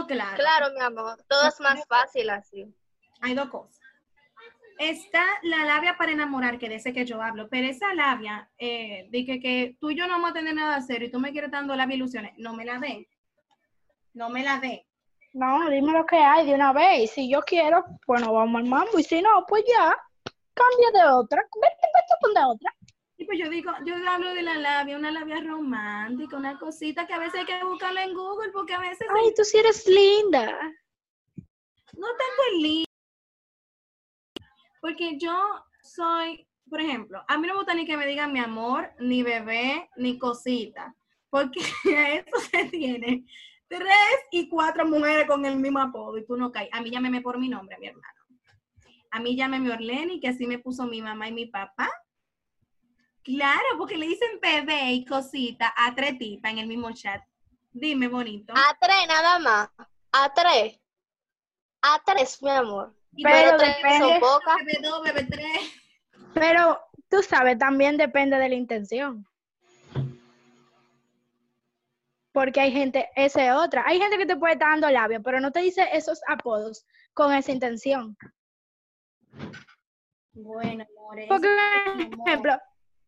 Claro. 0.07 0.35
Claro, 0.35 0.73
mi 0.73 0.81
amor, 0.81 1.23
todo 1.27 1.47
es 1.47 1.59
más 1.59 1.85
fácil 1.87 2.29
así. 2.29 2.73
Hay 3.21 3.33
dos 3.33 3.49
cosas. 3.49 3.79
Está 4.79 5.23
la 5.43 5.65
labia 5.65 5.97
para 5.97 6.11
enamorar, 6.11 6.57
que 6.57 6.67
de 6.67 6.75
ese 6.75 6.93
que 6.93 7.05
yo 7.05 7.21
hablo, 7.21 7.47
pero 7.49 7.67
esa 7.67 7.93
labia, 7.93 8.49
eh, 8.57 9.07
de 9.09 9.25
que, 9.25 9.39
que 9.39 9.77
tú 9.79 9.91
y 9.91 9.95
yo 9.95 10.07
no 10.07 10.13
vamos 10.13 10.31
a 10.31 10.33
tener 10.33 10.55
nada 10.55 10.71
de 10.71 10.77
hacer 10.77 11.03
y 11.03 11.11
tú 11.11 11.19
me 11.19 11.31
quieres 11.31 11.51
dando 11.51 11.75
labia 11.75 11.95
ilusiones, 11.95 12.33
no 12.37 12.53
me 12.53 12.65
la 12.65 12.79
den. 12.79 13.07
No 14.13 14.29
me 14.29 14.43
la 14.43 14.59
den. 14.59 14.81
No, 15.33 15.67
dime 15.69 15.91
lo 15.91 16.05
que 16.05 16.17
hay 16.17 16.45
de 16.45 16.53
una 16.53 16.73
vez. 16.73 17.01
Y 17.01 17.07
si 17.07 17.29
yo 17.29 17.41
quiero, 17.41 17.83
pues 18.05 18.21
nos 18.21 18.31
vamos 18.31 18.61
al 18.61 18.67
mambo. 18.67 18.99
Y 18.99 19.03
si 19.03 19.21
no, 19.21 19.45
pues 19.47 19.63
ya, 19.67 19.97
cambia 20.53 21.01
de 21.01 21.09
otra. 21.11 21.41
Vete, 21.41 21.87
vete, 21.93 22.13
pon 22.21 22.33
de 22.33 22.41
otra. 22.45 22.75
Y 23.23 23.25
pues 23.25 23.39
yo 23.39 23.49
digo, 23.49 23.71
yo 23.85 23.95
hablo 24.09 24.33
de 24.33 24.41
la 24.41 24.55
labia, 24.57 24.97
una 24.97 25.09
labia 25.09 25.39
romántica, 25.39 26.35
una 26.35 26.59
cosita 26.59 27.07
que 27.07 27.13
a 27.13 27.19
veces 27.19 27.39
hay 27.39 27.45
que 27.45 27.63
buscarla 27.63 28.03
en 28.03 28.13
Google 28.13 28.51
porque 28.51 28.73
a 28.73 28.81
veces 28.81 29.07
Ay, 29.15 29.33
tú 29.33 29.45
sí 29.45 29.59
eres 29.59 29.87
linda. 29.87 30.51
no 31.93 32.07
tanto 32.07 32.43
el 32.51 32.61
lío. 32.61 32.85
Porque 34.81 35.17
yo 35.17 35.41
soy, 35.81 36.45
por 36.69 36.81
ejemplo, 36.81 37.23
a 37.25 37.37
mí 37.37 37.47
no 37.47 37.53
me 37.53 37.59
gusta 37.59 37.73
ni 37.73 37.85
que 37.85 37.95
me 37.95 38.05
digan 38.05 38.33
mi 38.33 38.39
amor, 38.39 38.91
ni 38.99 39.23
bebé, 39.23 39.89
ni 39.95 40.19
cosita. 40.19 40.93
Porque 41.29 41.61
a 41.97 42.15
eso 42.15 42.39
se 42.51 42.65
tiene 42.65 43.23
tres 43.69 44.19
y 44.31 44.49
cuatro 44.49 44.85
mujeres 44.85 45.27
con 45.27 45.45
el 45.45 45.55
mismo 45.55 45.79
apodo 45.79 46.17
y 46.17 46.25
tú 46.25 46.35
no 46.35 46.51
caes. 46.51 46.67
A 46.73 46.81
mí 46.81 46.91
llámeme 46.91 47.21
por 47.21 47.39
mi 47.39 47.47
nombre, 47.47 47.77
mi 47.79 47.87
hermano. 47.87 48.19
A 49.11 49.21
mí 49.21 49.37
llámeme 49.37 49.71
Orleni, 49.71 50.19
que 50.19 50.27
así 50.27 50.45
me 50.45 50.59
puso 50.59 50.85
mi 50.87 51.01
mamá 51.01 51.29
y 51.29 51.31
mi 51.31 51.45
papá. 51.45 51.89
Claro, 53.23 53.63
porque 53.77 53.97
le 53.97 54.07
dicen 54.07 54.39
bebé 54.41 54.91
y 54.91 55.05
cosita 55.05 55.73
a 55.77 55.95
tres 55.95 56.17
tipas 56.17 56.51
en 56.51 56.57
el 56.59 56.67
mismo 56.67 56.91
chat. 56.91 57.23
Dime, 57.71 58.07
bonito. 58.07 58.53
A 58.55 58.77
tres 58.79 59.07
nada 59.07 59.39
más. 59.39 59.69
A 60.11 60.33
tres. 60.33 60.79
A 61.81 62.01
tres, 62.05 62.41
mi 62.41 62.49
amor. 62.49 62.93
Y 63.15 63.23
pero 63.23 63.57
Pero 63.57 63.57
tres 63.57 63.99
son 63.99 64.19
pocas. 64.19 64.57
bebé 64.65 64.79
dos, 64.87 65.03
bebé 65.03 65.23
tres. 65.23 65.81
Pero 66.33 66.79
tú 67.09 67.21
sabes, 67.23 67.57
también 67.57 67.97
depende 67.97 68.37
de 68.37 68.49
la 68.49 68.55
intención. 68.55 69.25
Porque 72.33 72.59
hay 72.59 72.71
gente, 72.71 73.09
esa 73.15 73.45
es 73.45 73.53
otra. 73.53 73.83
Hay 73.85 73.99
gente 73.99 74.17
que 74.17 74.25
te 74.25 74.35
puede 74.35 74.53
estar 74.53 74.69
dando 74.71 74.89
labio, 74.89 75.21
pero 75.21 75.39
no 75.39 75.51
te 75.51 75.59
dice 75.61 75.87
esos 75.93 76.19
apodos 76.27 76.85
con 77.13 77.31
esa 77.31 77.51
intención. 77.51 78.17
Bueno, 80.33 80.83
amores. 80.97 81.27
Por 81.27 81.45
amor. 82.27 82.61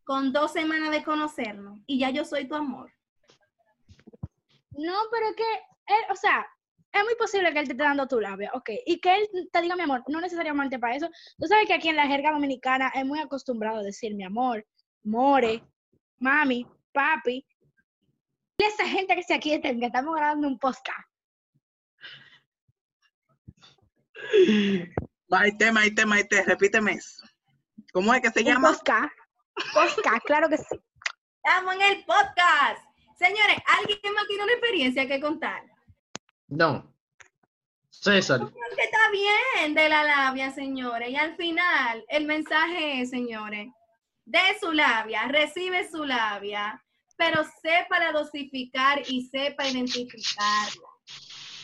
Con 0.06 0.32
dos 0.32 0.52
semanas 0.52 0.92
de 0.92 1.02
conocernos 1.02 1.80
y 1.84 1.98
ya 1.98 2.10
yo 2.10 2.24
soy 2.24 2.46
tu 2.46 2.54
amor. 2.54 2.92
no, 4.70 4.94
pero 5.10 5.26
es 5.30 5.36
que, 5.36 5.52
él, 5.88 6.04
o 6.10 6.14
sea, 6.14 6.46
es 6.92 7.02
muy 7.02 7.16
posible 7.16 7.52
que 7.52 7.58
él 7.58 7.66
te 7.66 7.72
esté 7.72 7.82
dando 7.82 8.06
tu 8.06 8.20
labio, 8.20 8.48
ok. 8.54 8.70
Y 8.86 9.00
que 9.00 9.16
él 9.16 9.28
te 9.52 9.60
diga 9.60 9.74
mi 9.74 9.82
amor, 9.82 10.04
no 10.06 10.20
necesariamente 10.20 10.78
para 10.78 10.94
eso. 10.94 11.10
Tú 11.38 11.48
sabes 11.48 11.66
que 11.66 11.74
aquí 11.74 11.88
en 11.88 11.96
la 11.96 12.06
jerga 12.06 12.30
dominicana 12.30 12.92
es 12.94 13.04
muy 13.04 13.18
acostumbrado 13.18 13.78
a 13.78 13.82
decir 13.82 14.14
mi 14.14 14.22
amor, 14.22 14.64
more, 15.02 15.62
mami, 16.18 16.66
papi. 16.92 17.44
Y 18.58 18.64
esa 18.64 18.86
gente 18.86 19.16
que 19.16 19.24
se 19.24 19.34
aquí 19.34 19.60
que 19.60 19.86
estamos 19.86 20.14
grabando 20.14 20.46
un 20.46 20.58
podcast. 20.58 21.08
Maite, 25.28 25.72
Maite, 25.72 26.06
Maite, 26.06 26.44
repíteme 26.44 26.92
eso. 26.92 27.26
¿Cómo 27.92 28.14
es 28.14 28.20
que 28.22 28.30
se 28.30 28.40
Un 28.40 28.46
llama? 28.46 28.72
podcast. 28.72 29.12
Podcast, 29.72 30.24
claro 30.24 30.48
que 30.48 30.58
sí. 30.58 30.80
Estamos 31.42 31.74
en 31.74 31.82
el 31.82 32.04
podcast. 32.04 32.84
Señores, 33.18 33.56
¿alguien 33.78 34.14
más 34.14 34.26
tiene 34.26 34.44
una 34.44 34.52
experiencia 34.52 35.08
que 35.08 35.20
contar? 35.20 35.62
No. 36.48 36.92
César. 37.88 38.40
Que 38.40 38.82
está 38.82 39.10
bien 39.10 39.74
de 39.74 39.88
la 39.88 40.04
labia, 40.04 40.50
señores. 40.50 41.08
Y 41.08 41.16
al 41.16 41.34
final, 41.36 42.04
el 42.08 42.26
mensaje 42.26 43.00
es, 43.00 43.10
señores, 43.10 43.68
de 44.26 44.40
su 44.60 44.72
labia, 44.72 45.26
recibe 45.28 45.88
su 45.88 46.04
labia, 46.04 46.82
pero 47.16 47.42
sepa 47.62 47.98
la 47.98 48.12
dosificar 48.12 49.02
y 49.08 49.26
sepa 49.26 49.66
identificarla. 49.66 50.88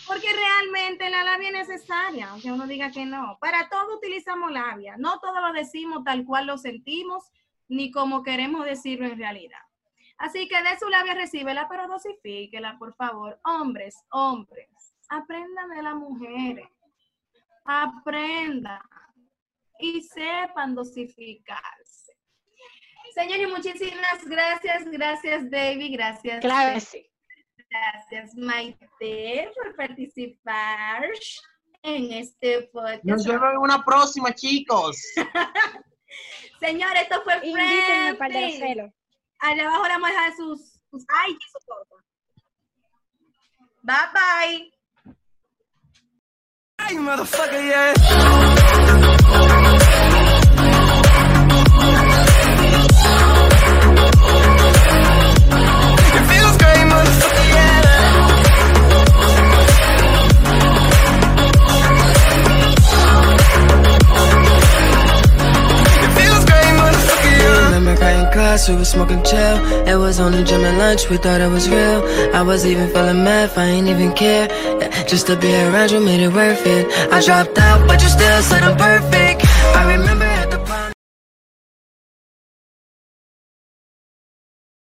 Porque 0.07 0.33
realmente 0.33 1.11
la 1.11 1.23
labia 1.23 1.49
es 1.49 1.69
necesaria, 1.69 2.31
aunque 2.31 2.51
uno 2.51 2.67
diga 2.67 2.91
que 2.91 3.05
no. 3.05 3.37
Para 3.41 3.69
todo 3.69 3.97
utilizamos 3.97 4.51
labia. 4.51 4.97
No 4.97 5.21
todo 5.21 5.41
lo 5.41 5.53
decimos 5.53 6.03
tal 6.05 6.25
cual 6.25 6.47
lo 6.47 6.57
sentimos, 6.57 7.25
ni 7.73 7.91
como 7.91 8.23
queremos 8.23 8.67
decirlo 8.67 9.07
en 9.07 9.19
realidad. 9.19 9.61
Así 10.19 10.47
que 10.47 10.63
de 10.63 10.79
su 10.79 10.89
labia 10.89 11.15
recíbela, 11.15 11.67
pero 11.69 11.89
dosifíquela, 11.89 12.77
por 12.79 12.95
favor. 12.95 13.41
Hombres, 13.45 13.97
hombres, 14.13 14.69
aprendan 15.09 15.71
de 15.71 15.83
las 15.83 15.95
mujeres. 15.95 16.69
Aprendan 17.65 18.83
y 19.79 20.03
sepan 20.03 20.75
dosificarse. 20.75 22.13
Señores, 23.15 23.49
muchísimas 23.49 24.25
gracias. 24.27 24.85
Gracias, 24.91 25.51
David. 25.51 25.95
Gracias. 25.95 26.41
Claro 26.41 26.79
sí. 26.79 27.09
Gracias, 27.71 28.35
Maite, 28.37 29.51
por 29.57 29.75
participar 29.77 31.09
en 31.83 32.13
este 32.13 32.65
podcast. 32.65 33.03
Nos 33.03 33.27
vemos 33.27 33.51
en 33.51 33.59
una 33.59 33.83
próxima, 33.83 34.35
chicos. 34.35 35.01
Señores, 36.61 37.03
esto 37.03 37.23
fue 37.23 37.35
Invítenme 37.43 38.15
para 38.15 38.39
el 38.39 38.53
Friends. 38.57 38.59
celo. 38.59 38.93
Allá 39.41 39.63
abajo 39.67 39.83
le 39.85 39.89
vamos 39.91 40.09
a 40.09 40.13
dejar 40.13 40.37
sus, 40.37 40.61
sus 40.91 41.05
ay 41.09 41.33
y 41.33 41.39
sus 41.51 41.65
cosas. 41.65 42.05
Bye 43.83 43.97
bye. 44.15 44.73
Hey, 46.79 46.97
motherfucker, 46.99 47.63
yeah. 47.65 49.49
Class, 68.63 68.69
we 68.69 68.77
was 68.77 68.91
smoking 68.91 69.23
chill. 69.25 69.57
It 69.87 69.97
was 69.97 70.21
only 70.21 70.45
gym 70.45 70.65
and 70.65 70.79
lunch, 70.79 71.09
we 71.09 71.17
thought 71.17 71.41
it 71.41 71.51
was 71.51 71.69
real. 71.69 72.03
I 72.35 72.43
was 72.43 72.65
even 72.65 72.89
feeling 72.91 73.25
math, 73.25 73.59
I 73.59 73.65
ain't 73.65 73.89
even 73.89 74.13
care. 74.13 74.49
Just 75.07 75.27
to 75.27 75.37
be 75.37 75.55
around 75.55 75.91
you 75.91 76.01
made 76.01 76.21
it 76.21 76.33
worth 76.33 76.67
it. 76.67 76.87
I 77.13 77.21
dropped 77.23 77.59
out, 77.59 77.87
but 77.87 78.03
you 78.03 78.09
still 78.09 78.43
said 78.43 78.63
I'm 78.63 78.77
perfect. 78.77 79.45
I 79.77 79.93
remember. 79.93 80.12